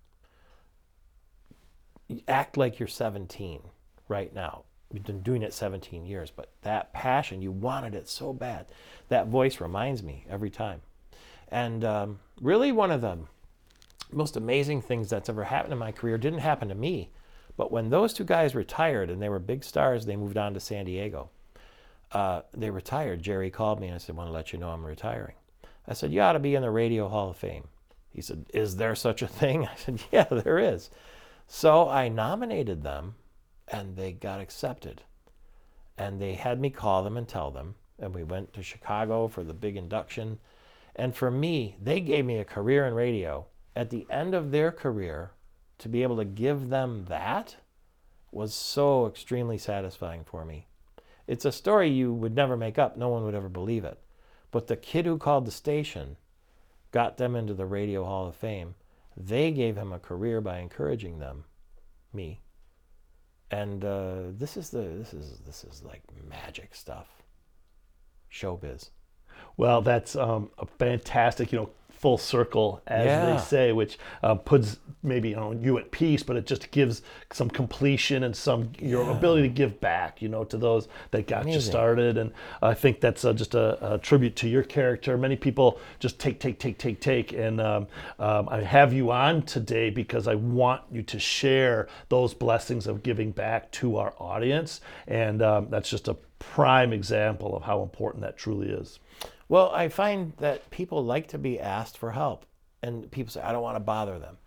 [2.28, 3.62] act like you're 17
[4.08, 4.64] right now.
[4.92, 8.68] You've been doing it 17 years, but that passion, you wanted it so bad.
[9.08, 10.82] That voice reminds me every time.
[11.48, 13.20] And um, really, one of the
[14.12, 17.10] most amazing things that's ever happened in my career didn't happen to me.
[17.58, 20.60] But when those two guys retired and they were big stars, they moved on to
[20.60, 21.30] San Diego.
[22.12, 23.22] Uh, they retired.
[23.22, 25.36] Jerry called me and I said, I want to let you know I'm retiring.
[25.88, 27.68] I said, You ought to be in the Radio Hall of Fame.
[28.14, 29.66] He said, Is there such a thing?
[29.72, 30.90] I said, Yeah, there is.
[31.54, 33.16] So I nominated them
[33.68, 35.02] and they got accepted.
[35.98, 37.76] And they had me call them and tell them.
[38.00, 40.40] And we went to Chicago for the big induction.
[40.96, 43.48] And for me, they gave me a career in radio.
[43.76, 45.32] At the end of their career,
[45.80, 47.58] to be able to give them that
[48.32, 50.68] was so extremely satisfying for me.
[51.28, 54.00] It's a story you would never make up, no one would ever believe it.
[54.52, 56.16] But the kid who called the station
[56.94, 58.76] got them into the Radio Hall of Fame.
[59.18, 61.46] They gave him a career by encouraging them,
[62.14, 62.42] me.
[63.50, 67.08] And uh, this is the this is this is like magic stuff.
[68.32, 68.90] Showbiz.
[69.58, 71.70] Well, that's um, a fantastic, you know,
[72.02, 73.26] full circle, as Yeah.
[73.28, 77.04] they say, which uh, puts maybe you, know, you at peace, but it just gives
[77.32, 81.48] some completion and some your ability to give back, you know, to those that got
[81.48, 82.18] you started.
[82.18, 85.16] And I think that's uh, just a, a tribute to your character.
[85.16, 87.88] Many people just take, take, take, take, take, and um,
[88.18, 93.04] um, I have you on today because I want you to share those blessings of
[93.04, 98.24] giving back to our audience, and um, that's just a prime example of how important
[98.24, 99.00] that truly is.
[99.52, 102.46] Well, I find that people like to be asked for help,
[102.82, 104.38] and people say, I don't want to bother them.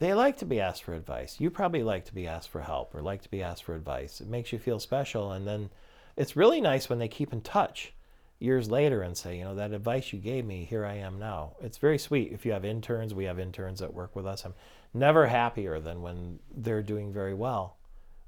[0.00, 1.36] They like to be asked for advice.
[1.38, 4.20] You probably like to be asked for help or like to be asked for advice.
[4.20, 5.70] It makes you feel special, and then
[6.16, 7.92] it's really nice when they keep in touch
[8.40, 11.52] years later and say, you know, that advice you gave me, here I am now.
[11.62, 12.32] It's very sweet.
[12.32, 14.44] If you have interns, we have interns that work with us.
[14.44, 14.54] I'm
[14.92, 17.76] never happier than when they're doing very well.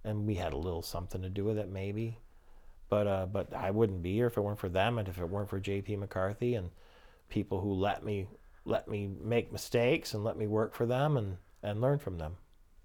[0.05, 2.19] And we had a little something to do with it, maybe
[2.93, 5.25] but uh, but I wouldn't be here if it weren't for them and if it
[5.25, 5.97] weren't for J.P.
[5.97, 6.69] McCarthy and
[7.31, 8.27] people who let me
[8.67, 12.37] let me make mistakes and let me work for them and and learn from them.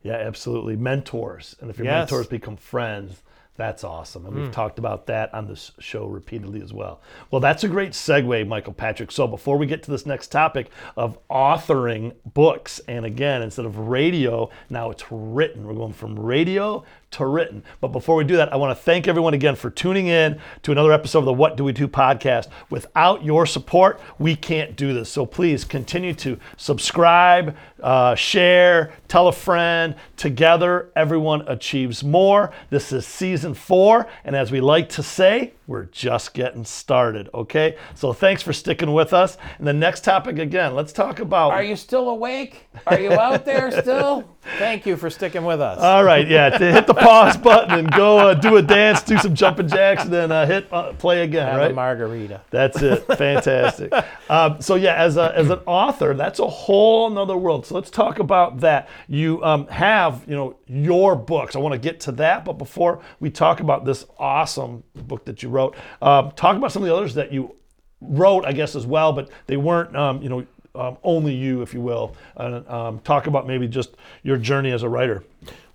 [0.04, 0.78] Yeah, absolutely.
[0.78, 1.58] Mentors.
[1.60, 2.10] And if your Yes.
[2.10, 3.22] mentors become friends,
[3.58, 4.26] that's awesome.
[4.26, 7.02] And we've talked about that on this show repeatedly as well.
[7.32, 9.12] Well, that's a great segue, Michael Patrick.
[9.12, 13.78] So before we get to this next topic of authoring books, and again, instead of
[13.80, 15.65] radio, now it's written.
[15.65, 17.63] We're going from radio to written.
[17.80, 20.72] But before we do that, I want to thank everyone again for tuning in to
[20.72, 22.50] another episode of the What Dewey Do podcast.
[22.70, 25.10] Without your support, we can't do this.
[25.10, 29.96] So please continue to subscribe, uh, share, tell a friend.
[30.17, 32.52] Together, everyone achieves more.
[32.70, 37.75] This is season four, and as we like to say, we're just getting started, okay?
[37.93, 39.38] So thanks for sticking with us.
[39.57, 41.51] And the next topic again, let's talk about.
[41.51, 42.67] Are you still awake?
[42.88, 44.29] Are you out there still?
[44.57, 45.79] Thank you for sticking with us.
[45.79, 49.36] All right, yeah, hit the pause button and go uh, do a dance, do some
[49.36, 51.71] jumping jacks, and then uh, hit uh, play again, Have right?
[51.71, 52.41] a margarita.
[52.49, 53.05] That's it.
[53.17, 53.91] Fantastic.
[54.29, 57.65] um, so yeah, as a, as an author, that's a whole nother world.
[57.65, 58.88] So let's talk about that.
[59.10, 61.57] You um, have you know your books.
[61.57, 65.43] I want to get to that, but before we talk about this awesome book that
[65.43, 67.56] you wrote, um, talk about some of the others that you
[68.02, 70.45] wrote, I guess as well, but they weren't um, you know.
[70.76, 74.89] Um, only you, if you will, um, talk about maybe just your journey as a
[74.89, 75.23] writer.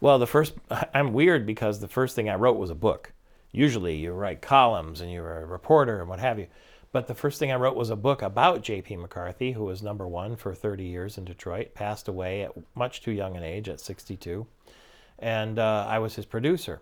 [0.01, 0.55] Well, the first,
[0.95, 3.13] I'm weird because the first thing I wrote was a book.
[3.51, 6.47] Usually you write columns and you're a reporter and what have you.
[6.93, 8.97] But the first thing I wrote was a book about J.P.
[8.97, 13.13] McCarthy, who was number one for 30 years in Detroit, passed away at much too
[13.13, 14.47] young an age, at 62.
[15.19, 16.81] And uh, I was his producer.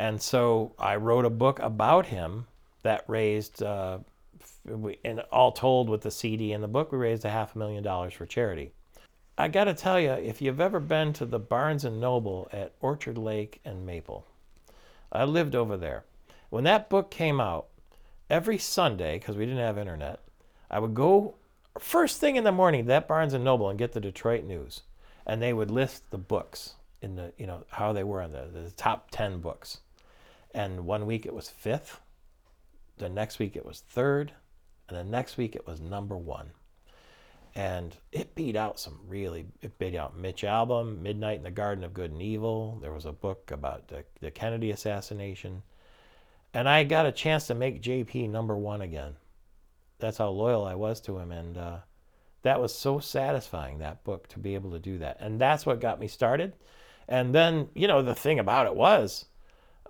[0.00, 2.46] And so I wrote a book about him
[2.84, 3.98] that raised, uh,
[5.04, 7.82] and all told with the CD and the book, we raised a half a million
[7.82, 8.72] dollars for charity.
[9.36, 12.72] I got to tell you, if you've ever been to the Barnes and Noble at
[12.80, 14.26] Orchard Lake and Maple,
[15.12, 16.04] I lived over there.
[16.48, 17.66] When that book came out,
[18.30, 20.20] every Sunday, because we didn't have internet,
[20.70, 21.34] I would go
[21.78, 24.80] first thing in the morning to that Barnes and Noble and get the Detroit news,
[25.26, 28.48] and they would list the books in the you know how they were on the,
[28.50, 29.80] the top ten books,
[30.54, 32.00] and one week it was fifth,
[32.98, 34.32] the next week it was third,
[34.88, 36.50] and the next week it was number one.
[37.54, 41.82] And it beat out some really it beat out Mitch Albom midnight in the garden
[41.82, 42.78] of good and evil.
[42.80, 45.62] There was a book about the, the kennedy assassination.
[46.52, 49.16] And i got a chance to make jp number one again.
[49.98, 51.32] That's how loyal i was to him.
[51.32, 51.78] And uh,
[52.42, 55.16] that was so satisfying that book to be able to do that.
[55.20, 56.54] And that's what got me started.
[57.08, 59.26] And then you know the thing about it was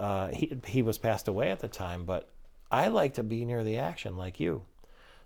[0.00, 2.28] uh, he, he was passed away at the time but
[2.70, 4.62] i like to be near the action like you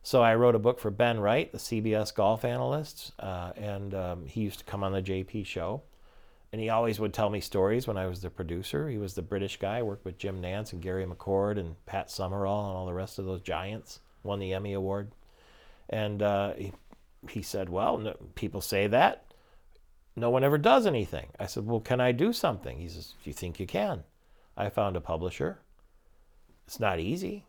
[0.06, 4.26] so I wrote a book for Ben Wright, the CBS golf analyst, uh, and um,
[4.26, 5.82] he used to come on the JP show.
[6.52, 8.90] And he always would tell me stories when I was the producer.
[8.90, 12.68] He was the British guy, worked with Jim Nantz and Gary McCord and Pat Summerall
[12.68, 15.10] and all the rest of those giants, won the Emmy Award.
[15.88, 16.72] And uh, he,
[17.30, 19.24] he said, Well, no, people say that.
[20.16, 21.28] No one ever does anything.
[21.40, 22.78] I said, Well, can I do something?
[22.78, 24.04] He says, Do you think you can?
[24.56, 25.60] I found a publisher.
[26.66, 27.46] It's not easy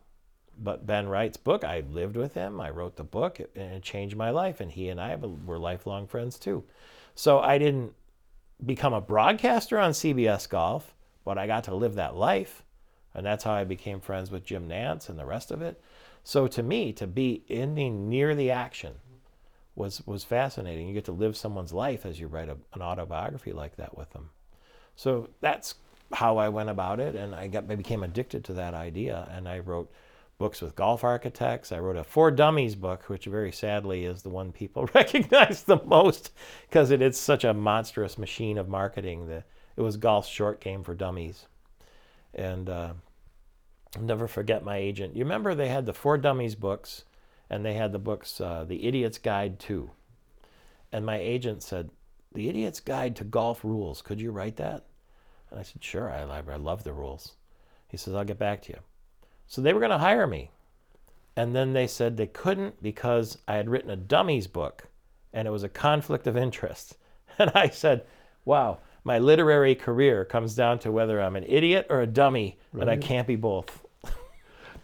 [0.58, 2.60] but Ben Wright's book, I lived with him.
[2.60, 4.60] I wrote the book, and it changed my life.
[4.60, 6.64] And he and I were lifelong friends too.
[7.14, 7.92] So I didn't
[8.64, 12.62] become a broadcaster on CBS Golf, but I got to live that life,
[13.14, 15.80] and that's how I became friends with Jim Nantz and the rest of it.
[16.24, 18.94] So to me, to be in the near the action
[19.74, 20.88] was was fascinating.
[20.88, 24.10] You get to live someone's life as you write a, an autobiography like that with
[24.10, 24.30] them.
[24.96, 25.74] So that's
[26.12, 29.48] how I went about it, and I got I became addicted to that idea, and
[29.48, 29.90] I wrote
[30.38, 31.72] books with golf architects.
[31.72, 35.82] I wrote a For Dummies book, which very sadly is the one people recognize the
[35.84, 36.32] most
[36.68, 39.26] because it is such a monstrous machine of marketing.
[39.28, 39.44] The,
[39.76, 41.46] it was golf's short game for dummies.
[42.34, 42.92] And uh,
[43.96, 45.16] I'll never forget my agent.
[45.16, 47.04] You remember they had the For Dummies books
[47.48, 49.90] and they had the books uh, The Idiot's Guide to.
[50.92, 51.90] And my agent said,
[52.32, 54.02] The Idiot's Guide to Golf Rules.
[54.02, 54.84] Could you write that?
[55.50, 57.32] And I said, Sure, I, I love the rules.
[57.88, 58.78] He says, I'll get back to you.
[59.46, 60.50] So they were going to hire me.
[61.36, 64.88] And then they said they couldn't because I had written a dummies book
[65.32, 66.96] and it was a conflict of interest.
[67.38, 68.06] And I said,
[68.46, 72.88] wow, my literary career comes down to whether I'm an idiot or a dummy, and
[72.88, 73.84] I can't be both.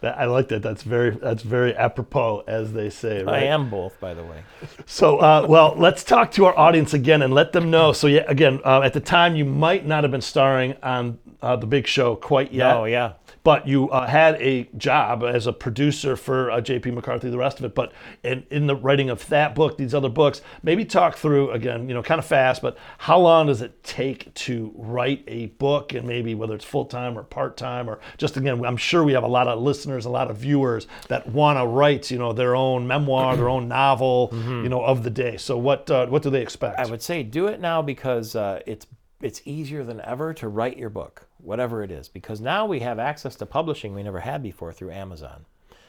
[0.03, 0.61] That, I like that.
[0.61, 3.23] That's very that's very apropos, as they say.
[3.23, 3.43] Right?
[3.43, 4.43] I am both, by the way.
[4.85, 7.93] So, uh, well, let's talk to our audience again and let them know.
[7.93, 11.55] So, yeah, again, uh, at the time, you might not have been starring on uh,
[11.55, 12.75] the big show quite yet.
[12.75, 13.13] Oh, yeah.
[13.43, 16.91] But you uh, had a job as a producer for uh, J.P.
[16.91, 17.75] McCarthy, the rest of it.
[17.75, 17.91] But
[18.23, 21.93] in, in the writing of that book, these other books, maybe talk through again, you
[21.93, 26.07] know, kind of fast, but how long does it take to write a book and
[26.07, 29.23] maybe whether it's full time or part time or just again, I'm sure we have
[29.23, 32.55] a lot of listeners, a lot of viewers that want to write, you know, their
[32.55, 34.29] own memoir, their own novel,
[34.63, 35.37] you know, of the day.
[35.37, 36.79] So what uh, what do they expect?
[36.79, 38.87] I would say do it now because uh, it's
[39.23, 42.99] it's easier than ever to write your book, whatever it is, because now we have
[42.99, 45.45] access to publishing we never had before through Amazon.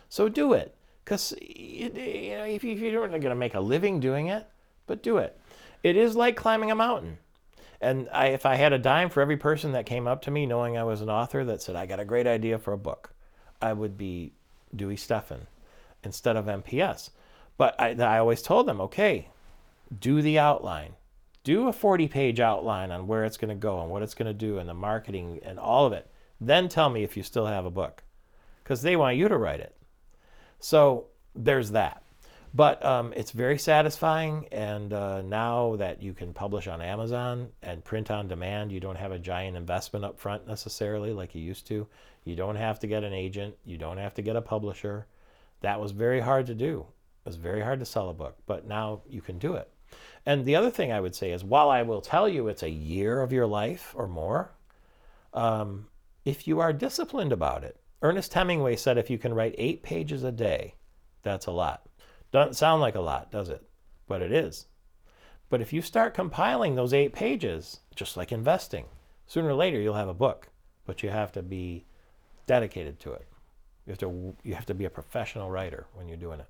[0.09, 4.01] So do it, because you know if, you, you're not going to make a living
[4.01, 4.47] doing it,
[4.87, 5.39] but do it.
[5.83, 7.19] It is like climbing a mountain,
[7.81, 10.47] And I, if I had a dime for every person that came up to me
[10.47, 13.13] knowing I was an author that said, I got a great idea for a book,
[13.61, 14.33] I would be
[14.75, 15.41] Dewey Steffen
[16.03, 17.11] instead of MPS.
[17.57, 19.29] But I, I always told them, okay,
[19.99, 20.95] do the outline.
[21.45, 24.27] Do a 40 page outline on where it's going to go and what it's going
[24.27, 26.11] to do and the marketing and all of it.
[26.41, 28.03] Then tell me if you still have a book
[28.63, 29.77] because they want you to write it.
[30.59, 32.03] So there's that.
[32.55, 34.47] But um, it's very satisfying.
[34.53, 38.97] And uh, now that you can publish on Amazon and print on demand, you don't
[38.97, 41.87] have a giant investment up front necessarily like you used to.
[42.25, 45.07] You don't have to get an agent, you don't have to get a publisher.
[45.61, 46.87] That was very hard to do.
[47.25, 49.69] It was very hard to sell a book, but now you can do it.
[50.27, 52.71] And the other thing I would say is while I will tell you it's a
[52.71, 54.53] year of your life or more,
[55.33, 55.89] um,
[56.25, 60.25] if you are disciplined about it, Ernest Hemingway said if you can write eight pages
[60.25, 60.75] a day,
[61.23, 61.87] that's a lot.
[62.33, 63.63] Doesn't sound like a lot, does it?
[64.07, 64.67] But it is.
[65.51, 68.87] But if you start compiling those eight pages, just like investing,
[69.27, 70.49] sooner or later you'll have a book,
[70.87, 71.85] but you have to be
[72.47, 73.27] dedicated to it.
[73.87, 76.47] You have to, you have to be a professional writer when you're doing it.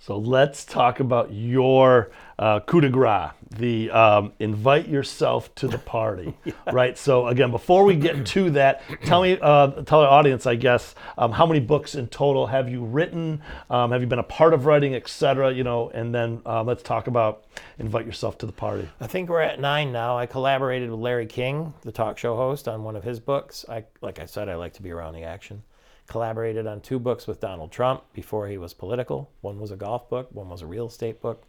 [0.00, 5.78] So let's talk about your uh, coup de grace, the um, invite yourself to the
[5.78, 6.52] party, yeah.
[6.70, 6.96] right?
[6.96, 10.94] So again, before we get to that, tell me, uh, tell our audience, I guess,
[11.18, 13.42] um, how many books in total have you written?
[13.70, 15.52] Um, have you been a part of writing, etc.
[15.52, 17.44] You know, and then uh, let's talk about
[17.80, 18.88] invite yourself to the party.
[19.00, 20.16] I think we're at nine now.
[20.16, 23.64] I collaborated with Larry King, the talk show host, on one of his books.
[23.68, 25.64] I, like I said, I like to be around the action
[26.08, 29.30] collaborated on two books with Donald Trump before he was political.
[29.42, 31.44] One was a golf book, one was a real estate book.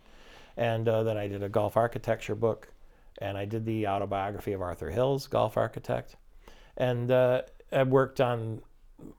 [0.57, 2.67] And uh, then I did a golf architecture book.
[3.21, 6.15] And I did the autobiography of Arthur Hills, golf architect.
[6.77, 7.41] And uh,
[7.71, 8.61] I worked on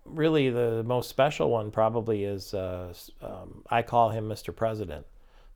[0.05, 4.55] really the most special one, probably, is uh, um, I Call Him Mr.
[4.55, 5.07] President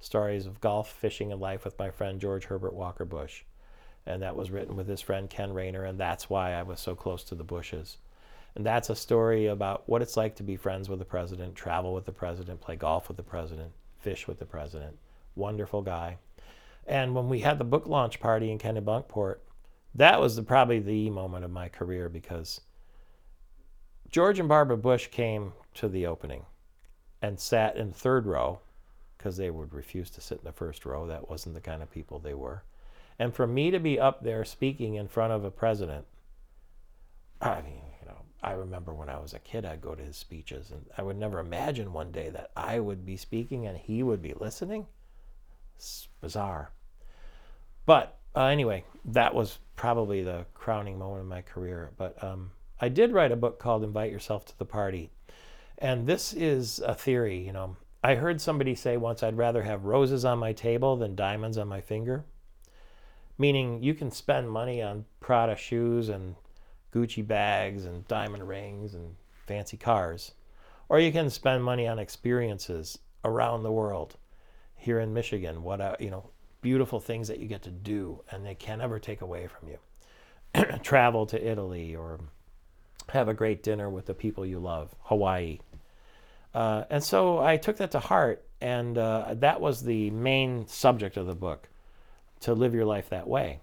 [0.00, 3.44] Stories of Golf, Fishing, and Life with my friend George Herbert Walker Bush.
[4.06, 5.84] And that was written with his friend Ken Raynor.
[5.84, 7.96] And that's why I was so close to the Bushes.
[8.56, 11.92] And that's a story about what it's like to be friends with the president, travel
[11.92, 14.96] with the president, play golf with the president, fish with the president.
[15.34, 16.18] Wonderful guy.
[16.86, 19.36] And when we had the book launch party in Kennebunkport,
[19.96, 22.60] that was the, probably the moment of my career because
[24.10, 26.44] George and Barbara Bush came to the opening
[27.20, 28.60] and sat in third row
[29.16, 31.06] because they would refuse to sit in the first row.
[31.06, 32.62] That wasn't the kind of people they were.
[33.18, 36.04] And for me to be up there speaking in front of a president,
[37.40, 37.82] I mean,
[38.44, 41.16] I remember when I was a kid, I'd go to his speeches, and I would
[41.16, 44.86] never imagine one day that I would be speaking and he would be listening.
[45.76, 46.70] It's bizarre.
[47.86, 51.92] But uh, anyway, that was probably the crowning moment of my career.
[51.96, 55.10] But um, I did write a book called Invite Yourself to the Party.
[55.78, 57.76] And this is a theory, you know.
[58.02, 61.68] I heard somebody say once I'd rather have roses on my table than diamonds on
[61.68, 62.26] my finger.
[63.38, 66.36] Meaning you can spend money on Prada shoes and
[66.94, 69.16] Gucci bags and diamond rings and
[69.46, 70.32] fancy cars.
[70.88, 74.16] Or you can spend money on experiences around the world.
[74.76, 76.30] Here in Michigan, what uh, you know,
[76.60, 79.78] beautiful things that you get to do and they can't ever take away from you.
[80.82, 82.20] Travel to Italy or
[83.10, 85.58] have a great dinner with the people you love, Hawaii.
[86.54, 91.16] Uh, and so I took that to heart, and uh, that was the main subject
[91.16, 91.68] of the book
[92.40, 93.60] to live your life that way.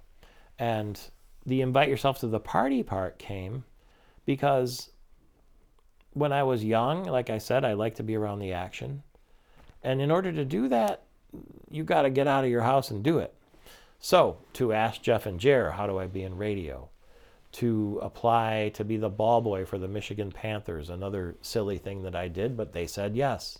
[0.59, 0.99] And
[1.45, 3.63] the invite yourself to the party part came
[4.25, 4.91] because
[6.13, 9.03] when I was young, like I said, I like to be around the action.
[9.83, 11.03] And in order to do that,
[11.69, 13.33] you got to get out of your house and do it.
[13.99, 16.89] So, to ask Jeff and Jer, how do I be in radio?
[17.53, 22.15] To apply to be the ball boy for the Michigan Panthers, another silly thing that
[22.15, 23.59] I did, but they said yes.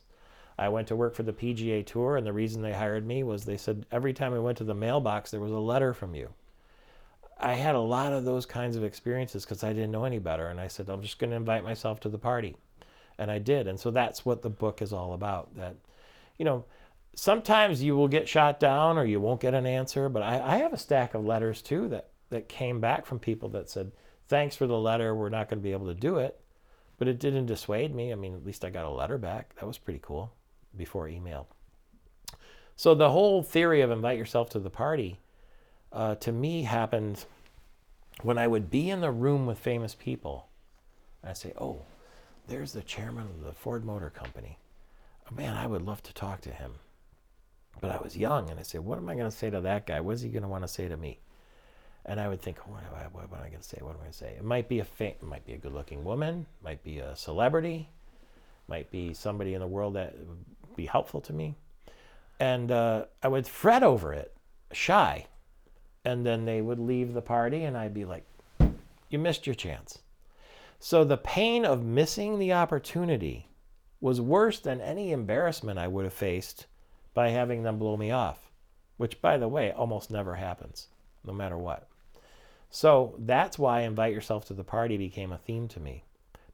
[0.58, 3.46] I went to work for the PGA Tour, and the reason they hired me was
[3.46, 6.34] they said every time I went to the mailbox, there was a letter from you.
[7.42, 10.48] I had a lot of those kinds of experiences because I didn't know any better.
[10.48, 12.56] And I said, I'm just going to invite myself to the party.
[13.18, 13.68] And I did.
[13.68, 15.56] And so that's what the book is all about.
[15.56, 15.76] That,
[16.38, 16.66] you know,
[17.16, 20.08] sometimes you will get shot down or you won't get an answer.
[20.10, 23.50] But I, I have a stack of letters too that, that came back from people
[23.50, 23.92] that said,
[24.28, 25.16] thanks for the letter.
[25.16, 26.40] We're not going to be able to do it.
[26.98, 28.12] But it didn't dissuade me.
[28.12, 29.56] I mean, at least I got a letter back.
[29.56, 30.32] That was pretty cool
[30.78, 31.48] before email.
[32.76, 35.20] So the whole theory of invite yourself to the party
[35.92, 37.26] uh, to me happened
[38.22, 40.48] when I would be in the room with famous people.
[41.24, 41.84] I'd say, oh,
[42.48, 44.58] there's the chairman of the Ford Motor Company.
[45.30, 46.74] Oh, man, I would love to talk to him.
[47.80, 49.86] But I was young, and I said, what am I going to say to that
[49.86, 50.02] guy?
[50.02, 51.20] What is he going to want to say to me?
[52.06, 53.78] And I would think, what, what, what am I going to say?
[53.80, 54.36] What am I going to say?
[54.38, 57.90] It might be a fa- it might be a good-looking woman, might be a celebrity,
[58.68, 61.56] might be somebody in the world that would be helpful to me.
[62.40, 64.36] And uh, I would fret over it,
[64.72, 65.28] shy,
[66.04, 68.26] and then they would leave the party, and I'd be like,
[69.10, 70.00] "You missed your chance."
[70.80, 73.48] So the pain of missing the opportunity
[74.00, 76.66] was worse than any embarrassment I would have faced
[77.14, 78.52] by having them blow me off,
[78.98, 80.88] which, by the way, almost never happens,
[81.24, 81.88] no matter what.
[82.70, 86.04] So that's why invite yourself to the party became a theme to me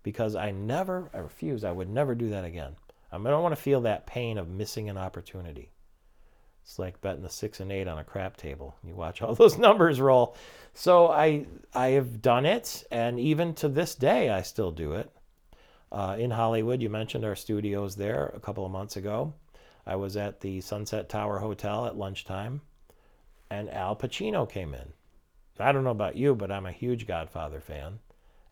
[0.04, 2.76] because I never, I refuse, I would never do that again.
[3.12, 5.70] I don't want to feel that pain of missing an opportunity.
[6.68, 8.76] It's like betting the six and eight on a crap table.
[8.84, 10.36] You watch all those numbers roll.
[10.74, 15.10] So I I have done it, and even to this day, I still do it.
[15.94, 19.34] Uh, in Hollywood, you mentioned our studios there a couple of months ago.
[19.86, 22.60] I was at the Sunset Tower Hotel at lunchtime,
[23.50, 24.92] and Al Pacino came in.
[25.58, 28.00] I don't know about you, but I'm a huge Godfather fan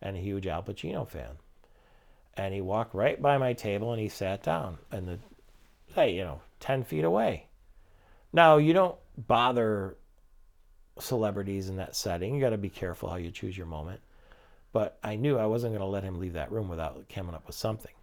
[0.00, 1.36] and a huge Al Pacino fan.
[2.34, 5.18] And he walked right by my table and he sat down, and the,
[5.94, 7.45] hey, you know, ten feet away.
[8.36, 9.96] Now, you don't bother
[10.98, 12.34] celebrities in that setting.
[12.34, 14.02] You got to be careful how you choose your moment.
[14.74, 17.46] But I knew I wasn't going to let him leave that room without coming up
[17.46, 17.94] with something.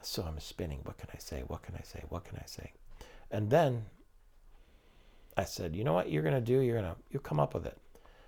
[0.00, 0.80] So I'm spinning.
[0.84, 1.44] What can I say?
[1.46, 2.02] What can I say?
[2.08, 2.72] What can I say?
[3.30, 3.84] And then
[5.36, 6.60] I said, you know what you're going to do?
[6.60, 7.76] You're going to you come up with it.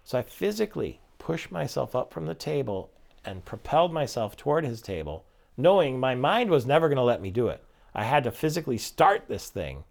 [0.05, 2.91] So I physically pushed myself up from the table
[3.24, 5.24] and propelled myself toward his table,
[5.57, 7.64] knowing my mind was never going to let me do it.
[7.95, 9.85] I had to physically start this thing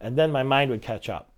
[0.00, 1.32] and then my mind would catch up.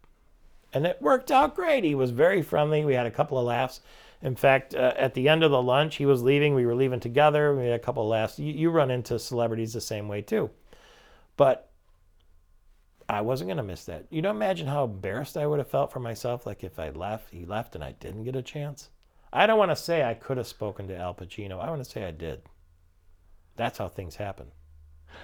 [0.72, 1.84] And it worked out great.
[1.84, 2.84] He was very friendly.
[2.84, 3.80] We had a couple of laughs.
[4.22, 6.54] In fact, uh, at the end of the lunch, he was leaving.
[6.54, 7.54] We were leaving together.
[7.54, 8.38] We had a couple of laughs.
[8.38, 10.50] You, you run into celebrities the same way too.
[11.36, 11.70] But
[13.08, 14.06] I wasn't going to miss that.
[14.10, 17.30] You don't imagine how embarrassed I would have felt for myself, like if I left,
[17.30, 18.88] he left, and I didn't get a chance.
[19.32, 21.60] I don't want to say I could have spoken to Al Pacino.
[21.60, 22.42] I want to say I did.
[23.56, 24.52] That's how things happen.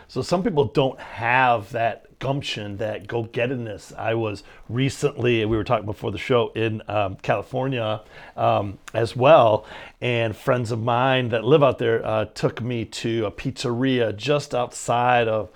[0.09, 3.97] So some people don't have that gumption, that go-gettedness.
[3.97, 8.01] I was recently, we were talking before the show, in um, California
[8.37, 9.67] um, as well,
[10.01, 14.55] and friends of mine that live out there uh, took me to a pizzeria just
[14.55, 15.49] outside of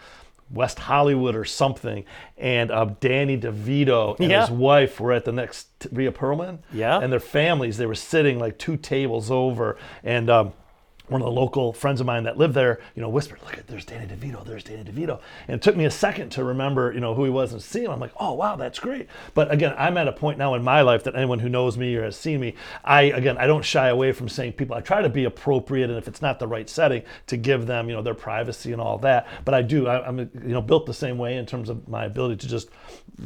[0.50, 2.04] West Hollywood or something,
[2.36, 4.42] and uh, Danny DeVito and Yeah.
[4.42, 6.58] his wife were at the next Rhea Perlman.
[6.72, 7.00] Yeah.
[7.00, 10.52] And their families, they were sitting like two tables over, and um,
[11.12, 13.66] one of the local friends of mine that lived there, you know, whispered, "Look at
[13.68, 17.00] there's Danny DeVito, there's Danny DeVito," and it took me a second to remember, you
[17.00, 17.90] know, who he was and see him.
[17.90, 20.80] I'm like, "Oh wow, that's great." But again, I'm at a point now in my
[20.80, 22.54] life that anyone who knows me or has seen me,
[22.84, 24.74] I again, I don't shy away from saying people.
[24.74, 27.88] I try to be appropriate, and if it's not the right setting, to give them,
[27.88, 29.26] you know, their privacy and all that.
[29.44, 32.04] But I do, I, I'm, you know, built the same way in terms of my
[32.04, 32.70] ability to just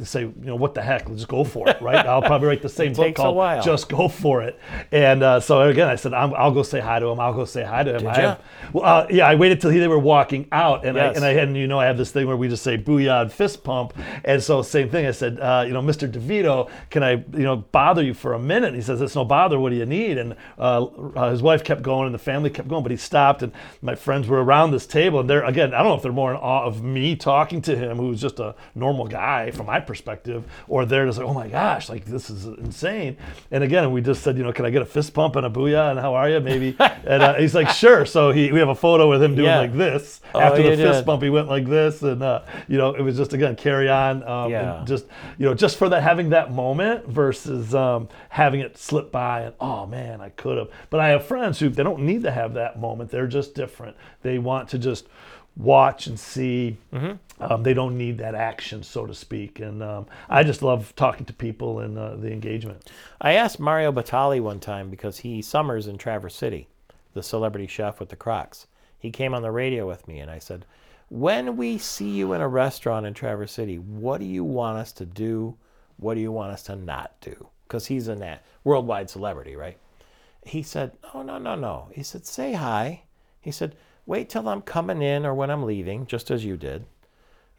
[0.03, 2.05] say, you know, what the heck, let's go for it, right?
[2.05, 3.63] I'll probably write the same book takes a called while.
[3.63, 4.59] Just Go for It.
[4.91, 7.19] And uh, so again, I said, I'm, I'll go say hi to him.
[7.19, 7.99] I'll go say hi to him.
[7.99, 8.41] Did I have-
[8.73, 11.13] well, uh, yeah, I waited till he, they were walking out, and Yes.
[11.13, 12.77] I and I had, and you know, I have this thing where we just say
[12.77, 13.93] booyah and fist pump,
[14.25, 15.05] and so same thing.
[15.05, 16.11] I said, uh, you know, Mr.
[16.11, 18.67] DeVito, can I, you know, bother you for a minute?
[18.67, 19.57] And he says, it's no bother.
[19.59, 20.17] What do you need?
[20.17, 23.41] And uh, uh, his wife kept going, and the family kept going, but he stopped,
[23.41, 26.11] and my friends were around this table, and they're again, I don't know if they're
[26.11, 29.76] more in awe of me talking to him, who's just a normal guy from my
[29.85, 33.17] perspective, or they're just like, oh my gosh, like this is insane.
[33.51, 35.49] And again, we just said, you know, can I get a fist pump and a
[35.49, 36.75] booyah, and how are you, maybe?
[36.79, 38.05] and uh, he's like, sure.
[38.05, 39.59] So he, we have a photo with him doing Yeah.
[39.59, 40.21] like this.
[40.33, 41.05] Oh, After the you fist did.
[41.05, 44.23] bump, he went like this, and uh, you know, it was just again carry on,
[44.27, 44.83] um, Yeah.
[44.87, 45.05] just
[45.37, 49.53] you know, just for that having that moment versus um, having it slip by and
[49.59, 50.69] oh man, I could have.
[50.89, 53.09] But I have friends who they don't need to have that moment.
[53.11, 53.95] They're just different.
[54.21, 55.07] They want to just
[55.57, 56.77] watch and see.
[57.39, 59.59] Um, they don't need that action, so to speak.
[59.59, 62.89] And um, I just love talking to people and uh, the engagement.
[63.19, 66.67] I asked Mario Batali one time because he summers in Traverse City,
[67.13, 68.67] the celebrity chef with the Crocs.
[68.99, 70.65] He came on the radio with me, and I said,
[71.09, 74.91] "When we see you in a restaurant in Traverse City, what do you want us
[74.93, 75.55] to do?
[75.97, 79.77] What do you want us to not do?" Because he's a nat- worldwide celebrity, right?
[80.43, 83.03] He said, "Oh no, no, no." He said, "Say hi."
[83.39, 83.75] He said,
[84.07, 86.85] "Wait till I'm coming in or when I'm leaving, just as you did."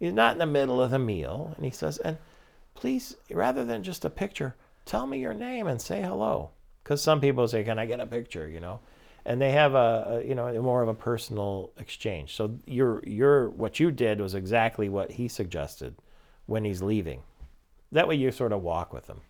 [0.00, 2.18] He's not in the middle of the meal, and he says, "And
[2.74, 6.50] please, rather than just a picture, tell me your name and say hello.
[6.82, 8.80] Because some people say, "Can I get a picture?" You know,
[9.24, 12.34] and they have a, a you know more of a personal exchange.
[12.34, 15.96] So your your what you did was exactly what he suggested
[16.46, 17.22] when he's leaving.
[17.92, 19.20] That way, you sort of walk with him.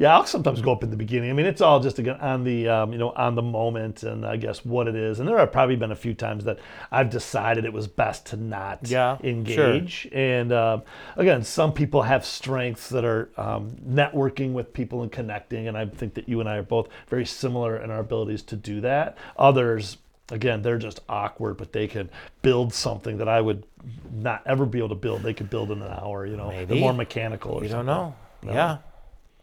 [0.00, 1.28] Yeah, I'll sometimes go up in the beginning.
[1.28, 4.24] I mean, it's all just again on the um, you know on the moment and
[4.24, 5.20] I guess what it is.
[5.20, 6.58] And there have probably been a few times that
[6.90, 9.26] I've decided it was best to not Yeah, sure.
[9.28, 10.08] engage.
[10.10, 10.82] And um,
[11.16, 15.84] again, some people have strengths that are um, networking with people and connecting, and I
[15.84, 19.18] think that you and I are both very similar in our abilities to do that.
[19.36, 19.98] Others.
[20.32, 22.08] Again, they're just awkward, but they can
[22.40, 23.64] build something that I would
[24.12, 25.24] not ever be able to build.
[25.24, 26.50] They could build in an hour, you know.
[26.66, 27.60] They're more mechanical.
[27.64, 27.86] You something.
[27.86, 28.14] don't know.
[28.54, 28.78] Yeah.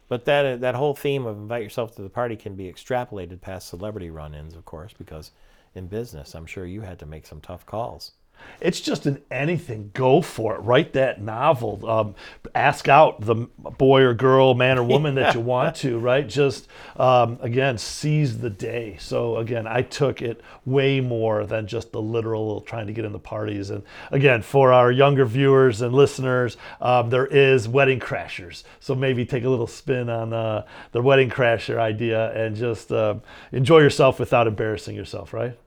[0.08, 3.42] But that uh, that whole theme of invite yourself to the party can be extrapolated
[3.42, 5.32] past celebrity run-ins, of course, because
[5.76, 8.14] in business, I'm sure you had to make some tough calls.
[8.60, 9.92] It's just an anything.
[9.94, 10.60] Go for it.
[10.60, 11.88] Write that novel.
[11.90, 12.16] Um,
[12.56, 13.36] ask out the
[13.78, 16.00] boy or girl, man or woman that you want to.
[16.00, 16.28] Right.
[16.28, 18.98] Just um, again, seize the day.
[19.00, 23.12] So again, I took it way more than just the literal trying to get in
[23.12, 23.70] the parties.
[23.70, 28.64] And again, for our younger viewers and listeners, um, there is wedding crashers.
[28.80, 33.16] So maybe take a little spin on uh, the wedding crasher idea and just uh,
[33.52, 35.34] enjoy yourself without embarrassing yourself.
[35.34, 35.58] Right.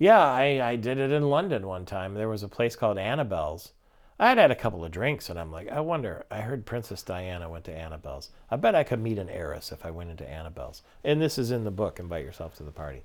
[0.00, 2.14] Yeah, I, I did it in London one time.
[2.14, 3.72] There was a place called Annabel's.
[4.18, 7.02] I had had a couple of drinks and I'm like, I wonder, I heard Princess
[7.02, 8.30] Diana went to Annabel's.
[8.50, 10.80] I bet I could meet an heiress if I went into Annabel's.
[11.04, 13.02] And this is in the book, Invite Yourself to the Party.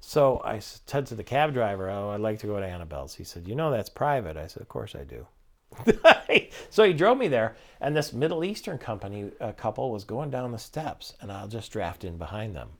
[0.00, 3.16] So I said to the cab driver, Oh, I'd like to go to Annabel's.
[3.16, 4.36] He said, You know, that's private.
[4.36, 5.26] I said, Of course I do.
[6.70, 10.58] so he drove me there, and this Middle Eastern company couple was going down the
[10.58, 12.70] steps, and I'll just draft in behind them.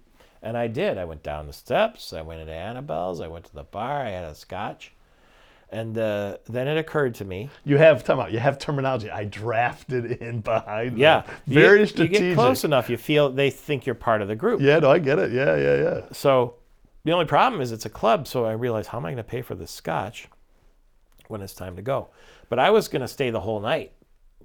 [0.43, 0.99] And I did.
[0.99, 2.13] I went down the steps.
[2.13, 3.21] I went into Annabel's.
[3.21, 4.03] I went to the bar.
[4.03, 4.93] I had a scotch.
[5.71, 7.51] And uh, then it occurred to me.
[7.65, 8.33] You have time out.
[8.33, 9.11] You have terminology.
[9.11, 10.97] I drafted in behind.
[10.97, 11.35] Yeah, them.
[11.47, 12.23] very you, strategic.
[12.23, 14.63] You get close enough, you feel they think you're part of the group.
[14.63, 15.31] Yeah, no, I get it.
[15.31, 16.01] Yeah, yeah, yeah.
[16.13, 16.55] So
[17.05, 18.27] the only problem is it's a club.
[18.27, 20.29] So I realized, how am I going to pay for the scotch
[21.27, 22.09] when it's time to go?
[22.49, 23.93] But I was going to stay the whole night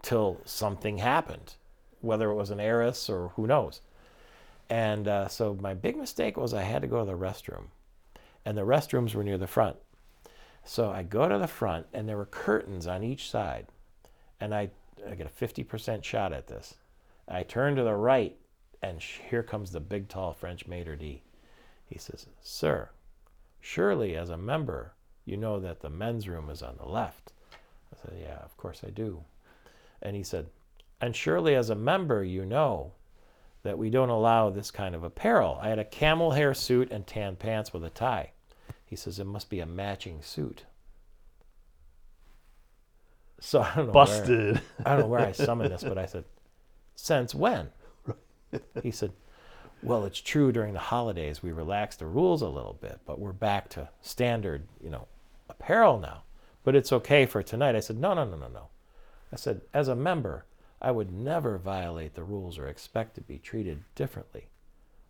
[0.02, 1.56] till something happened,
[2.02, 3.80] whether it was an heiress or who knows.
[4.74, 7.66] And uh, so my big mistake was I had to go to the restroom,
[8.44, 9.76] and the restrooms were near the front.
[10.66, 13.68] So I go to the front, and there were curtains on each side,
[14.40, 14.72] and I,
[15.08, 16.74] I get a 50% shot at this.
[17.28, 18.36] I turn to the right,
[18.82, 21.22] and here comes the big, tall French maitre d'.
[21.86, 22.90] He says, Sir,
[23.62, 27.32] surely as a member, you know that the men's room is on the left.
[27.94, 29.24] I said, Yeah, of course I do.
[30.02, 30.48] And he said,
[31.00, 32.94] And surely as a member, you know
[33.64, 35.58] that we don't allow this kind of apparel.
[35.62, 38.32] I had a camel hair suit and tan pants with a tie.
[38.86, 40.66] He says it must be a matching suit.
[43.40, 43.94] So I don't know.
[43.94, 44.56] Busted.
[44.56, 46.26] Where, I don't know where I summoned this, but I said,
[46.96, 47.72] "Since when?"
[48.82, 49.12] He said,
[49.82, 50.52] "Well, it's true.
[50.52, 54.68] During the holidays, we relaxed the rules a little bit, but we're back to standard,
[54.82, 55.08] you know,
[55.50, 56.24] apparel now.
[56.64, 58.68] But it's okay for tonight." I said, "No, no, no, no, no."
[59.32, 60.46] I said, "As a member,
[60.84, 64.50] I would never violate the rules or expect to be treated differently.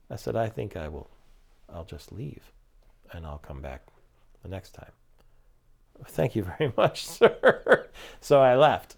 [0.09, 1.09] I said, I think I will,
[1.67, 2.51] I'll just leave
[3.11, 3.81] and I'll come back
[4.43, 4.91] the next time.
[6.07, 7.87] Thank you very much, sir.
[8.21, 8.97] so I left.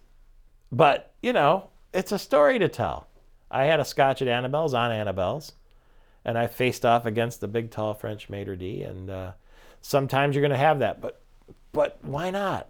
[0.71, 3.07] But, you know, it's a story to tell.
[3.49, 5.53] I had a scotch at Annabel's on Annabel's,
[6.25, 8.81] and I faced off against the big, tall French maitre d'.
[8.81, 9.31] And uh,
[9.81, 11.21] sometimes you're going to have that, but
[11.71, 12.67] but why not?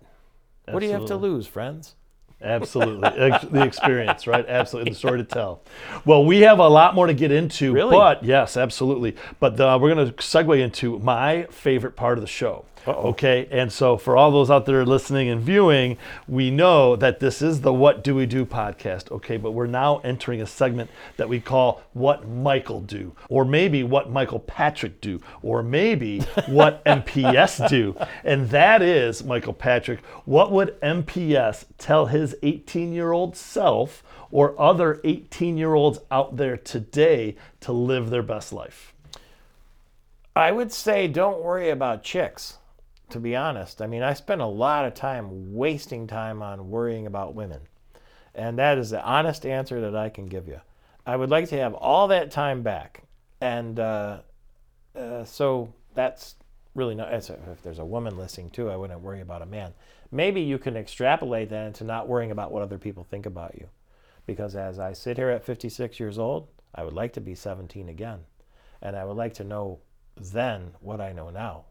[0.67, 0.73] Absolutely.
[0.73, 1.95] What do you have to lose, friends?
[2.41, 3.09] Absolutely.
[3.09, 4.45] the experience, right?
[4.47, 4.91] Absolutely.
[4.91, 5.61] The story to tell.
[6.05, 7.73] Well, we have a lot more to get into.
[7.73, 7.95] Really?
[7.95, 9.15] But yes, absolutely.
[9.39, 12.65] But uh, we're going to segue into my favorite part of the show.
[12.87, 13.09] Uh-oh.
[13.09, 13.47] Okay.
[13.51, 17.61] And so, for all those out there listening and viewing, we know that this is
[17.61, 19.11] the What Dewey Do podcast.
[19.11, 19.37] Okay.
[19.37, 24.11] But we're now entering a segment that we call What Michael Do, or maybe What
[24.11, 27.95] Michael Patrick Do, or maybe What MPS Do.
[28.23, 34.59] And that is, Michael Patrick, what would MPS tell his 18 year old self or
[34.59, 38.93] other 18 year olds out there today to live their best life?
[40.35, 42.57] I would say don't worry about chicks
[43.09, 43.81] to be honest.
[43.81, 47.61] I mean, I spend a lot of time wasting time on worrying about women.
[48.33, 50.59] And that is the honest answer that I can give you.
[51.05, 53.03] I would like to have all that time back.
[53.39, 54.19] And uh,
[54.95, 56.35] uh, so that's
[56.75, 59.73] really not, if there's a woman listening too, I wouldn't worry about a man.
[60.11, 63.67] Maybe you can extrapolate that into not worrying about what other people think about you.
[64.27, 67.89] Because as I sit here at 56 years old, I would like to be 17
[67.89, 68.19] again.
[68.81, 69.79] And I would like to know
[70.15, 71.65] then what I know now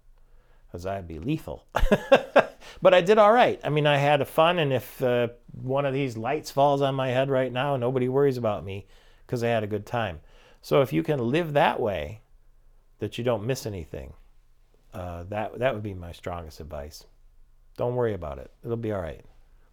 [0.75, 1.65] because I'd be lethal.
[2.83, 3.61] but I did all right.
[3.63, 7.11] I mean, I had fun, and if uh, one of these lights falls on my
[7.11, 8.89] head right now, nobody worries about me
[9.25, 10.19] because I had a good time.
[10.63, 12.23] So if you can live that way,
[12.99, 14.15] that you don't miss anything,
[14.95, 17.05] uh, that that would be my strongest advice.
[17.77, 19.25] Don't worry about it; it'll be all right.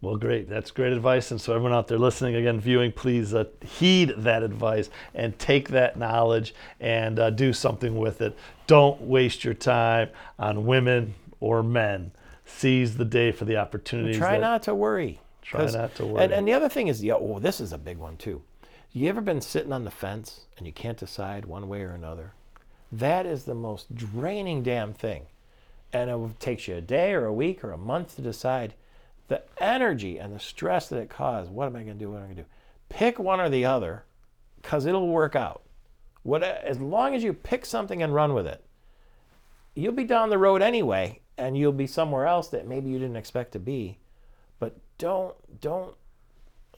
[0.02, 0.50] Well, great.
[0.50, 1.30] That's great advice.
[1.30, 5.70] And so, everyone out there listening, again, viewing, please uh, heed that advice and take
[5.70, 8.36] that knowledge and uh, do something with it.
[8.66, 10.10] Don't waste your time
[10.40, 12.12] on women or men.
[12.46, 14.18] Seize the day for the opportunities.
[14.18, 15.22] Try that, not to worry.
[15.44, 16.24] Try not to worry.
[16.24, 18.42] And, and, the other thing is, yeah, oh, this is a big one too.
[18.92, 22.34] You ever been sitting on the fence and you can't decide one way or another?
[22.92, 25.28] That is the most draining damn thing.
[25.94, 28.74] And it takes you a day or a week or a month to decide
[29.28, 31.52] the energy and the stress that it caused.
[31.52, 32.12] What am I going to do?
[32.12, 32.48] What am I going to do?
[32.90, 34.04] Pick one or the other.
[34.62, 35.64] because it'll work out.
[36.24, 38.64] What as long as you pick something and run with it,
[39.74, 43.16] you'll be down the road anyway, and you'll be somewhere else that maybe you didn't
[43.16, 43.98] expect to be.
[44.60, 45.96] But don't don't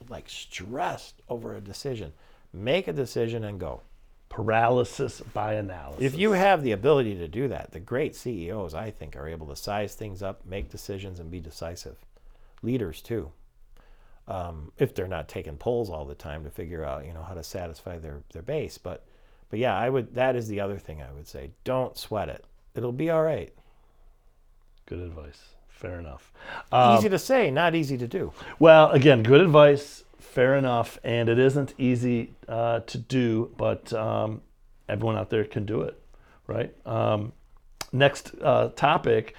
[0.09, 2.13] like stress over a decision.
[2.53, 3.81] Make a decision and go.
[4.33, 6.01] Paralysis by analysis.
[6.01, 9.45] If you have the ability to do that, the great CEOs, I think, are able
[9.47, 11.97] to size things up, make decisions, and be decisive.
[12.63, 13.31] Leaders too,
[14.27, 17.35] um, if they're not taking polls all the time to figure out, you know, how
[17.35, 18.79] to satisfy their their base.
[18.79, 19.05] But,
[19.51, 20.15] but yeah, I would.
[20.15, 21.51] That is the other thing I would say.
[21.63, 22.43] Don't sweat it.
[22.73, 23.53] It'll be all right.
[24.87, 25.41] Good advice.
[25.69, 26.33] Fair enough.
[26.71, 28.33] Um, easy to say, not easy to do.
[28.57, 30.05] Well, again, good advice.
[30.23, 30.97] Fair enough.
[31.03, 34.41] And it isn't easy uh, to do, but um,
[34.89, 35.99] everyone out there can do it,
[36.47, 36.73] right?
[36.87, 37.33] Um,
[37.91, 39.35] next uh, topic.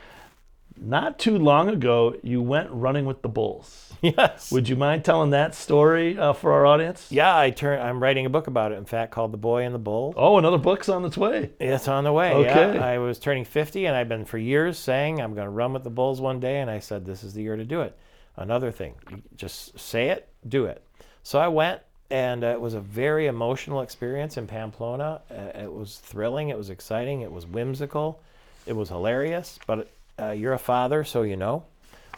[0.76, 3.90] Not too long ago, you went running with the bulls.
[4.02, 4.52] Yes.
[4.52, 7.06] Would you mind telling that story uh, for our audience?
[7.10, 7.80] yeah, I turn.
[7.80, 8.74] I'm writing a book about it.
[8.76, 11.52] In fact, called "The Boy and the Bull." Oh, another book's on its way.
[11.58, 12.34] It's on the way.
[12.34, 12.74] Okay.
[12.74, 12.84] Yeah.
[12.84, 15.84] I was turning 50 and I've been for years saying I'm going to run with
[15.84, 16.60] the Bulls one day.
[16.60, 17.96] And I said, this is the year to do it.
[18.36, 18.94] Another thing,
[19.36, 20.82] just say it, do it.
[21.22, 21.80] So I went
[22.10, 25.20] and uh, it was a very emotional experience in Pamplona.
[25.30, 26.48] Uh, it was thrilling.
[26.48, 27.22] It was exciting.
[27.22, 28.20] It was whimsical.
[28.66, 29.58] It was hilarious.
[29.66, 31.64] But uh, you're a father, so you know.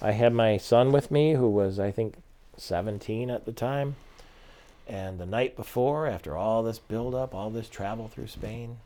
[0.02, 2.16] I had my son with me who was, I think,
[2.56, 3.96] 17 at the time.
[4.86, 8.78] And the night before, after all this buildup, all this travel through Spain,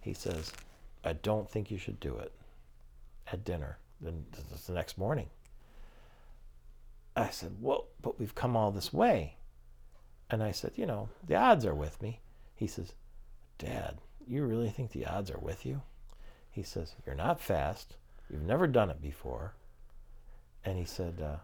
[0.00, 0.52] he says,
[1.04, 2.32] I don't think you should do it
[3.32, 3.78] at dinner.
[4.00, 4.24] Then
[4.66, 5.26] the next morning.
[7.16, 9.36] I said, Well, but we've come all this way.
[10.30, 12.20] And I said, You know, the odds are with me.
[12.54, 12.92] He says,
[13.58, 15.82] Dad, you really think the odds are with you?
[16.50, 17.96] He says, You're not fast.
[18.30, 19.54] You've never done it before.
[20.64, 21.38] And he said, uh,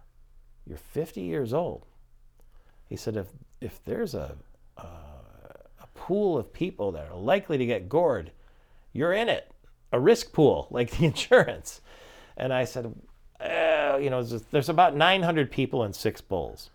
[0.66, 1.84] You're 50 years old.
[2.88, 3.26] He said, If,
[3.60, 4.36] if there's a,
[4.78, 4.82] uh,
[5.80, 8.30] a pool of people that are likely to get gored,
[8.92, 9.50] you're in it,
[9.92, 11.80] a risk pool like the insurance.
[12.36, 12.94] And I said,
[13.96, 16.70] "Eh, you know, there's, about 900 people and six bulls.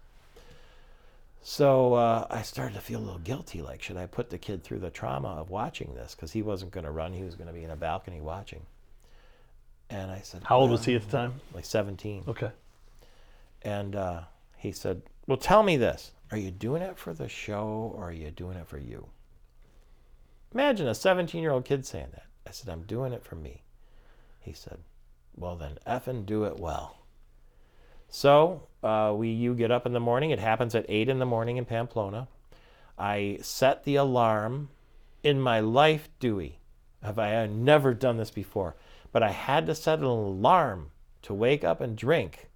[1.44, 3.62] So uh, I started to feel a little guilty.
[3.62, 6.14] Like, should I put the kid through the trauma of watching this?
[6.14, 8.66] Because he wasn't going to run; he was going to be in a balcony watching.
[9.92, 11.42] And I said, How old was he at the time?
[11.54, 12.24] Like 17.
[12.28, 12.52] Okay.
[13.62, 14.22] And uh,
[14.58, 16.12] he said, Well, tell me this.
[16.32, 19.08] Are you doing it for the show or are you doing it for you?
[20.54, 22.26] Imagine a 17 year old kid saying that.
[22.48, 23.64] I said, I'm doing it for me.
[24.40, 24.78] He said,
[25.36, 27.01] Well, then effing do it well.
[28.12, 30.32] So uh, we, you get up in the morning.
[30.32, 32.28] It happens at 8 in the morning in Pamplona.
[33.00, 34.70] I set the alarm.
[35.24, 36.60] In my life, Dewey,
[37.04, 38.76] have I never done this before,
[39.12, 40.90] but I had to set an alarm
[41.22, 42.50] to wake up and drink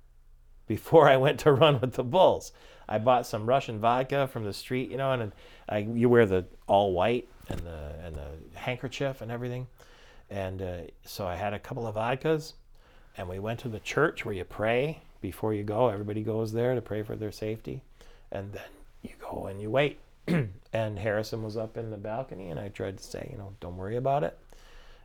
[0.68, 2.52] before I went to run with the bulls.
[2.90, 5.32] I bought some Russian vodka from the street, you know, and
[5.70, 9.68] I, you wear the all white and the and the handkerchief and everything,
[10.30, 12.54] and uh, so I had a couple of vodkas,
[13.18, 15.90] and we went to the church where you pray before you go.
[15.90, 17.82] Everybody goes there to pray for their safety,
[18.32, 18.64] and then
[19.02, 20.00] you go and you wait.
[20.74, 23.78] and Harrison was up in the balcony, and I tried to say, you know, don't
[23.78, 24.38] worry about it.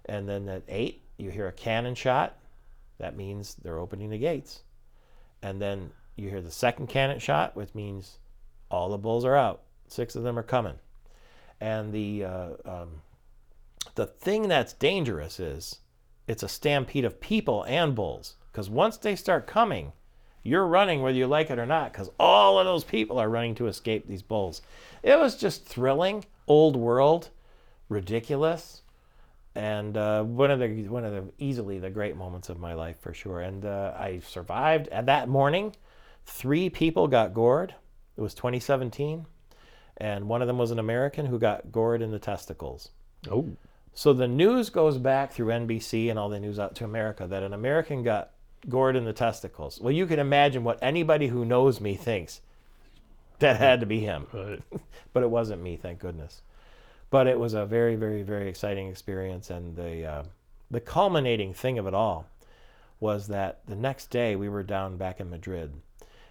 [0.06, 2.36] And then at eight, you hear a cannon shot.
[2.98, 4.60] That means they're opening the gates
[5.42, 8.18] and then you hear the second cannon shot, which means
[8.70, 9.62] all the bulls are out.
[9.88, 10.78] Six of them are coming,
[11.60, 13.02] and the uh, um,
[13.94, 15.80] the thing that's dangerous is
[16.28, 18.36] it's a stampede of people and bulls.
[18.52, 19.92] Because once they start coming,
[20.42, 21.92] you're running whether you like it or not.
[21.92, 24.62] Because all of those people are running to escape these bulls.
[25.02, 27.30] It was just thrilling, old world,
[27.88, 28.82] ridiculous
[29.54, 33.00] and uh, one of the one of the easily the great moments of my life
[33.00, 33.40] for sure.
[33.40, 34.88] And uh, I survived.
[34.92, 35.74] And that morning,
[36.24, 37.74] three people got gored.
[38.16, 39.26] It was 2017,
[39.96, 42.90] and one of them was an American who got gored in the testicles.
[43.30, 43.48] Oh.
[43.92, 47.42] So the news goes back through NBC and all the news out to America that
[47.42, 48.30] an American got
[48.68, 49.80] gored in the testicles.
[49.80, 52.40] Well, you can imagine what anybody who knows me thinks.
[53.38, 54.62] That had to be him, Right.
[55.12, 56.42] but it wasn't me, thank goodness
[57.10, 59.50] but it was a very, very, very exciting experience.
[59.50, 60.22] And the uh,
[60.70, 62.26] the culminating thing of it all
[63.00, 65.74] was that the next day we were down back in Madrid,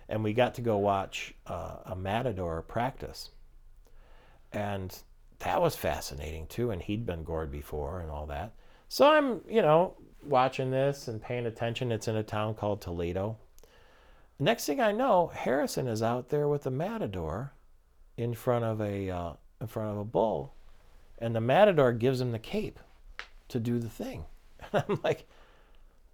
[0.08, 3.30] and we got to go watch uh, a matador practice,
[4.54, 4.98] and
[5.40, 6.72] that was fascinating too.
[6.72, 8.54] And he'd been gored before and all that.
[8.88, 11.92] So I'm, you know, watching this and paying attention.
[11.92, 13.38] It's in a town called Toledo.
[14.40, 17.52] Next thing I know, Harrison is out there with a matador
[18.18, 20.54] in front of a uh, in front of a bull
[21.20, 22.80] and the matador gives him the cape
[23.50, 24.26] to do the thing.
[24.74, 25.26] And I'm like,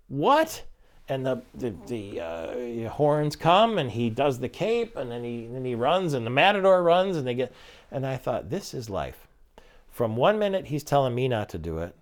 [0.08, 0.64] what?
[1.10, 5.48] And the the, the uh, horns come, and he does the cape, and then he
[5.48, 7.52] then he runs, and the matador runs, and they get,
[7.92, 9.28] And I thought, this is life.
[9.90, 11.96] From one minute, he's telling me not to do it.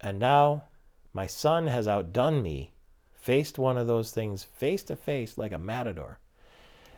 [0.00, 0.64] And now
[1.14, 2.72] my son has outdone me,
[3.14, 6.18] faced one of those things face to face like a matador.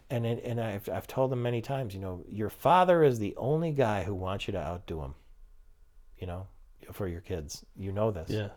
[0.09, 3.37] And, it, and I've, I've told him many times, you know, your father is the
[3.37, 5.14] only guy who wants you to outdo him,
[6.19, 6.47] you know,
[6.93, 7.64] for your kids.
[7.77, 8.31] You know this.
[8.31, 8.49] Yeah.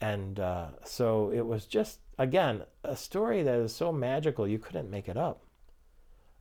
[0.00, 4.90] And uh, so it was just, again, a story that is so magical you couldn't
[4.90, 5.42] make it up.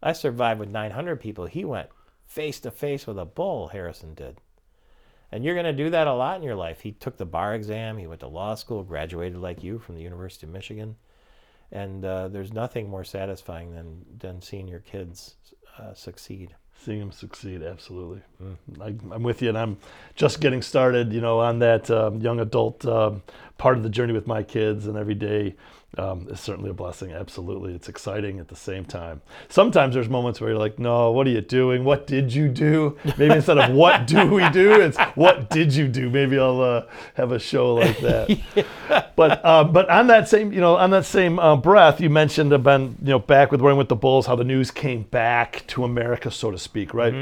[0.03, 1.45] I survived with 900 people.
[1.45, 1.89] He went
[2.25, 4.41] face to face with a bull, Harrison did.
[5.35, 6.79] And you're going to do that a lot in your life.
[6.79, 10.01] He took the bar exam, he went to law school, graduated like you from the
[10.01, 10.95] University of Michigan.
[11.73, 15.35] And uh, there's nothing more satisfying than, than seeing your kids
[15.77, 16.55] uh, succeed.
[16.81, 18.21] Seeing them succeed, absolutely.
[18.79, 19.77] I, I'm with you, and I'm
[20.15, 23.21] just getting started, you know, on that um, young adult um,
[23.57, 25.55] part of the journey with my kids, and every day
[25.97, 27.11] um, is certainly a blessing.
[27.11, 29.21] Absolutely, it's exciting at the same time.
[29.49, 31.83] Sometimes there's moments where you're like, "No, what are you doing?
[31.83, 35.87] What did you do?" Maybe instead of "What do we do?" it's "What did you
[35.87, 36.85] do?" Maybe I'll uh,
[37.15, 38.39] have a show like that.
[39.15, 42.51] But uh, but on that same you know on that same uh, breath, you mentioned
[42.51, 45.85] about you know back with Running with the Bulls, how the news came back to
[45.85, 47.13] America, so to speak, right?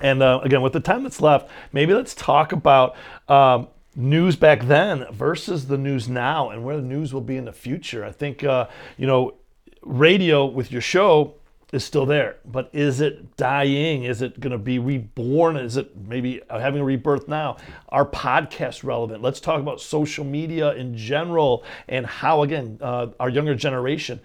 [0.00, 2.96] And uh, again, with the time that's left, maybe let's talk about
[3.28, 3.68] um,
[3.98, 7.52] news back then versus the news now and where the news will be in the
[7.52, 8.04] future.
[8.04, 9.34] I think, uh, you know,
[9.82, 11.34] radio with your show
[11.72, 14.04] is still there, but is it dying?
[14.04, 15.56] Is it going to be reborn?
[15.56, 17.56] Is it maybe having a rebirth now?
[17.88, 19.20] Are podcasts relevant?
[19.20, 24.20] Let's talk about social media in general and how, again, uh, our younger generation,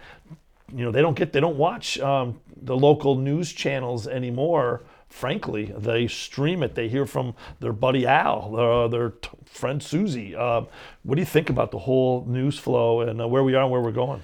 [0.72, 5.72] you know, they don't get, they don't watch um, the local news channels anymore frankly,
[5.78, 6.74] they stream it.
[6.74, 10.36] They hear from their buddy Al, uh, their t- friend Susie.
[10.36, 10.64] Uh,
[11.03, 13.72] what do you think about the whole news flow and uh, where we are and
[13.72, 14.24] where we're going?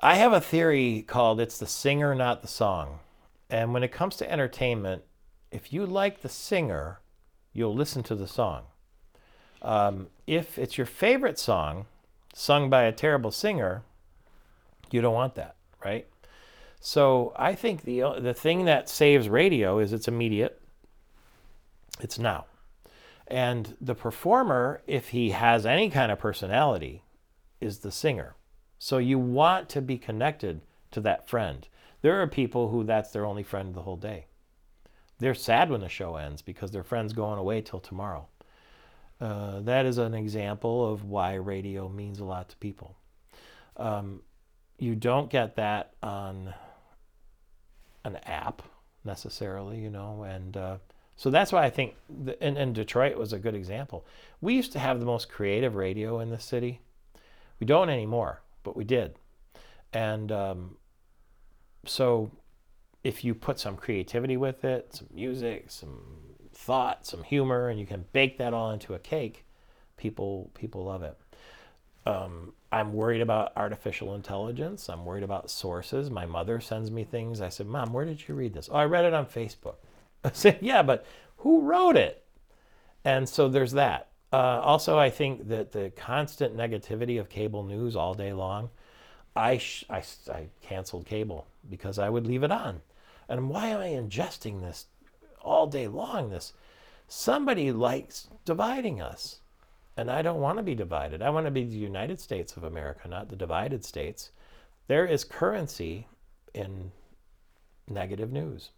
[0.00, 3.00] I have a theory called it's the singer, not the song.
[3.50, 5.02] And when it comes to entertainment,
[5.50, 7.00] if you like the singer,
[7.52, 8.62] you'll listen to the song.
[9.60, 11.84] Um, if it's your favorite song,
[12.32, 13.82] sung by a terrible singer,
[14.90, 16.06] you don't want that, right?
[16.80, 20.60] So I think the the thing that saves radio is it's immediate.
[22.00, 22.46] It's now.
[23.26, 27.02] And the performer, if he has any kind of personality,
[27.60, 28.36] is the singer.
[28.78, 30.62] So you want to be connected
[30.92, 31.68] to that friend.
[32.00, 34.26] There are people who that's their only friend the whole day.
[35.18, 38.28] They're sad when the show ends because their friend's going away till tomorrow.
[39.20, 42.96] Uh, that is an example of why radio means a lot to people.
[43.76, 44.22] Um,
[44.78, 46.54] you don't get that on
[48.04, 48.62] an app
[49.04, 50.76] necessarily, you know, and uh,
[51.16, 54.06] so that's why I think, the, and, and Detroit was a good example.
[54.40, 56.80] We used to have the most creative radio in the city.
[57.58, 59.16] We don't anymore, but we did.
[59.92, 60.76] And um,
[61.84, 62.30] so
[63.02, 66.00] if you put some creativity with it, some music, some
[66.52, 69.44] thought, some humor, and you can bake that all into a cake,
[69.96, 71.18] people people love it.
[72.06, 74.88] Um, I'm worried about artificial intelligence.
[74.88, 76.10] I'm worried about sources.
[76.10, 77.40] My mother sends me things.
[77.40, 78.68] I said, Mom, where did you read this?
[78.70, 79.76] Oh, I read it on Facebook.
[80.24, 81.06] I said, Yeah, but
[81.38, 82.24] who wrote it?
[83.04, 84.08] And so there's that.
[84.32, 88.68] Uh, also, I think that the constant negativity of cable news all day long,
[89.34, 92.82] I, sh- I, I canceled cable because I would leave it on.
[93.28, 94.86] And why am I ingesting this
[95.40, 96.30] all day long?
[96.30, 96.52] This
[97.06, 99.40] somebody likes dividing us.
[99.98, 101.22] And I don't want to be divided.
[101.22, 104.30] I want to be the United States of America, not the divided states.
[104.86, 106.06] There is currency
[106.54, 106.92] in
[107.88, 108.70] negative news.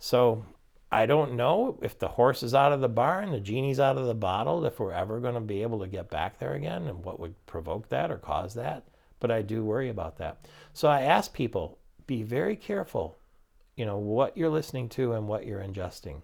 [0.00, 0.44] So
[0.90, 4.06] I don't know if the horse is out of the barn, the genie's out of
[4.06, 7.04] the bottle, if we're ever going to be able to get back there again and
[7.04, 8.82] what would provoke that or cause that.
[9.20, 10.48] But I do worry about that.
[10.72, 11.78] So I ask people
[12.08, 13.16] be very careful,
[13.76, 16.22] you know, what you're listening to and what you're ingesting.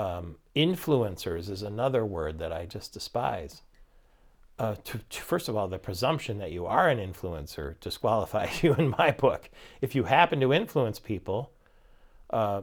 [0.00, 3.60] Um, influencers is another word that I just despise.
[4.58, 8.74] Uh, to, to, first of all, the presumption that you are an influencer disqualifies you
[8.76, 9.50] in my book.
[9.82, 11.52] If you happen to influence people,
[12.30, 12.62] uh,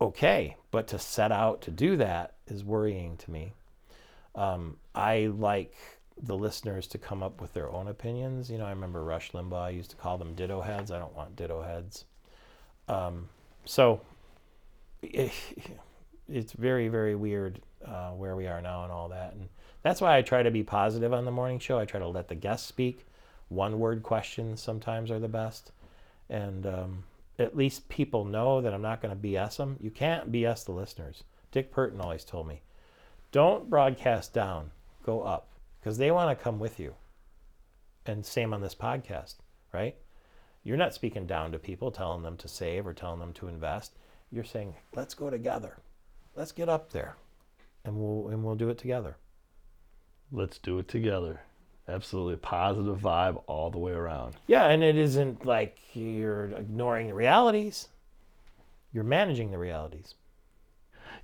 [0.00, 3.52] okay, but to set out to do that is worrying to me.
[4.34, 5.76] Um, I like
[6.22, 8.50] the listeners to come up with their own opinions.
[8.50, 10.90] You know, I remember Rush Limbaugh I used to call them ditto heads.
[10.90, 12.06] I don't want ditto heads.
[12.88, 13.28] Um,
[13.66, 14.00] so.
[15.02, 15.32] It,
[16.30, 19.32] it's very very weird uh, where we are now and all that.
[19.34, 19.48] And
[19.82, 21.78] that's why i try to be positive on the morning show.
[21.78, 23.06] I try to let the guests speak.
[23.48, 25.72] One word questions sometimes are the best.
[26.28, 27.04] And um,
[27.38, 30.72] at least people know that i'm not going to bs them you can't bs the
[30.72, 31.24] listeners.
[31.52, 32.62] Dick Purtan always told me
[33.32, 34.70] don't broadcast down
[35.04, 35.48] go up
[35.80, 36.94] because they want to come with you.
[38.06, 39.36] And same on this podcast
[39.72, 39.96] right?
[40.62, 43.92] You're not speaking down to people telling them to save or telling them to invest.
[44.30, 45.78] You're saying, let's go together.
[46.34, 47.16] Let's get up there
[47.84, 49.16] and we'll, and we'll do it together.
[50.32, 51.40] Let's do it together.
[51.88, 52.36] Absolutely.
[52.36, 54.36] Positive vibe all the way around.
[54.46, 57.88] Yeah, and it isn't like you're ignoring the realities.
[58.92, 60.14] You're managing the realities.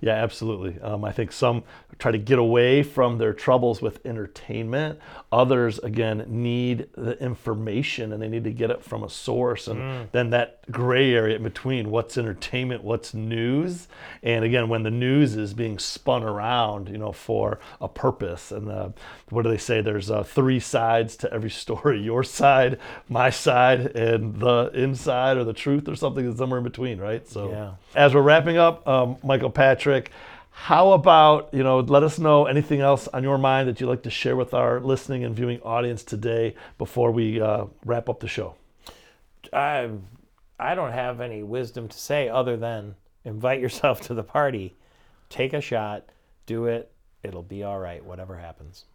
[0.01, 0.79] Yeah, absolutely.
[0.81, 1.63] Um, I think some
[1.99, 4.99] try to get away from their troubles with entertainment.
[5.31, 9.67] Others, again, need the information and they need to get it from a source.
[9.67, 10.11] And mm.
[10.11, 13.87] then that gray area in between what's entertainment, what's news.
[14.21, 18.51] And again, when the news is being spun around, you know, for a purpose.
[18.51, 18.89] And uh,
[19.29, 19.81] what do they say?
[19.81, 22.79] There's uh, three sides to every story your side,
[23.09, 27.27] my side, and the inside or the truth or something is somewhere in between, right?
[27.27, 27.71] So yeah.
[27.95, 30.11] as we're wrapping up, um, Michael Patrick, Patrick.
[30.51, 34.03] How about, you know, let us know anything else on your mind that you'd like
[34.03, 38.27] to share with our listening and viewing audience today before we uh, wrap up the
[38.27, 38.55] show?
[39.53, 39.89] I,
[40.59, 44.75] I don't have any wisdom to say other than invite yourself to the party,
[45.29, 46.09] take a shot,
[46.45, 46.91] do it.
[47.23, 48.85] It'll be all right, whatever happens.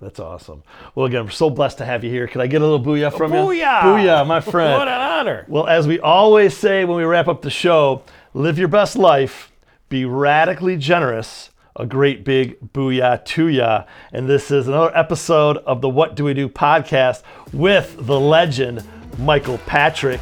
[0.00, 0.62] That's awesome.
[0.94, 2.28] Well, again, we're so blessed to have you here.
[2.28, 3.56] Can I get a little booyah from booyah!
[3.56, 3.62] you?
[3.64, 4.74] Booyah, Booyah, my friend.
[4.74, 5.44] what an honor.
[5.48, 9.50] Well, as we always say when we wrap up the show, live your best life
[9.88, 11.50] be radically generous.
[11.76, 13.84] A great big booyah to ya.
[14.12, 17.22] And this is another episode of the What Dewey Do podcast
[17.52, 18.84] with the legend,
[19.18, 20.20] Michael Patrick.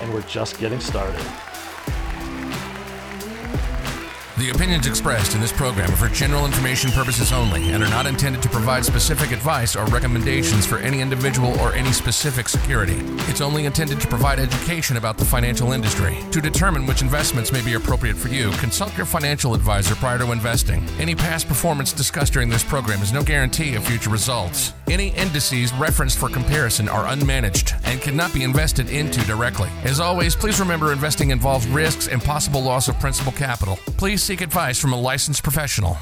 [0.00, 1.45] And we're just getting started.
[4.38, 8.04] The opinions expressed in this program are for general information purposes only and are not
[8.04, 12.98] intended to provide specific advice or recommendations for any individual or any specific security.
[13.30, 16.18] It's only intended to provide education about the financial industry.
[16.32, 20.30] To determine which investments may be appropriate for you, consult your financial advisor prior to
[20.32, 20.86] investing.
[20.98, 24.74] Any past performance discussed during this program is no guarantee of future results.
[24.88, 29.68] Any indices referenced for comparison are unmanaged and cannot be invested into directly.
[29.82, 33.76] As always, please remember investing involves risks and possible loss of principal capital.
[33.98, 35.98] Please seek advice from a licensed professional.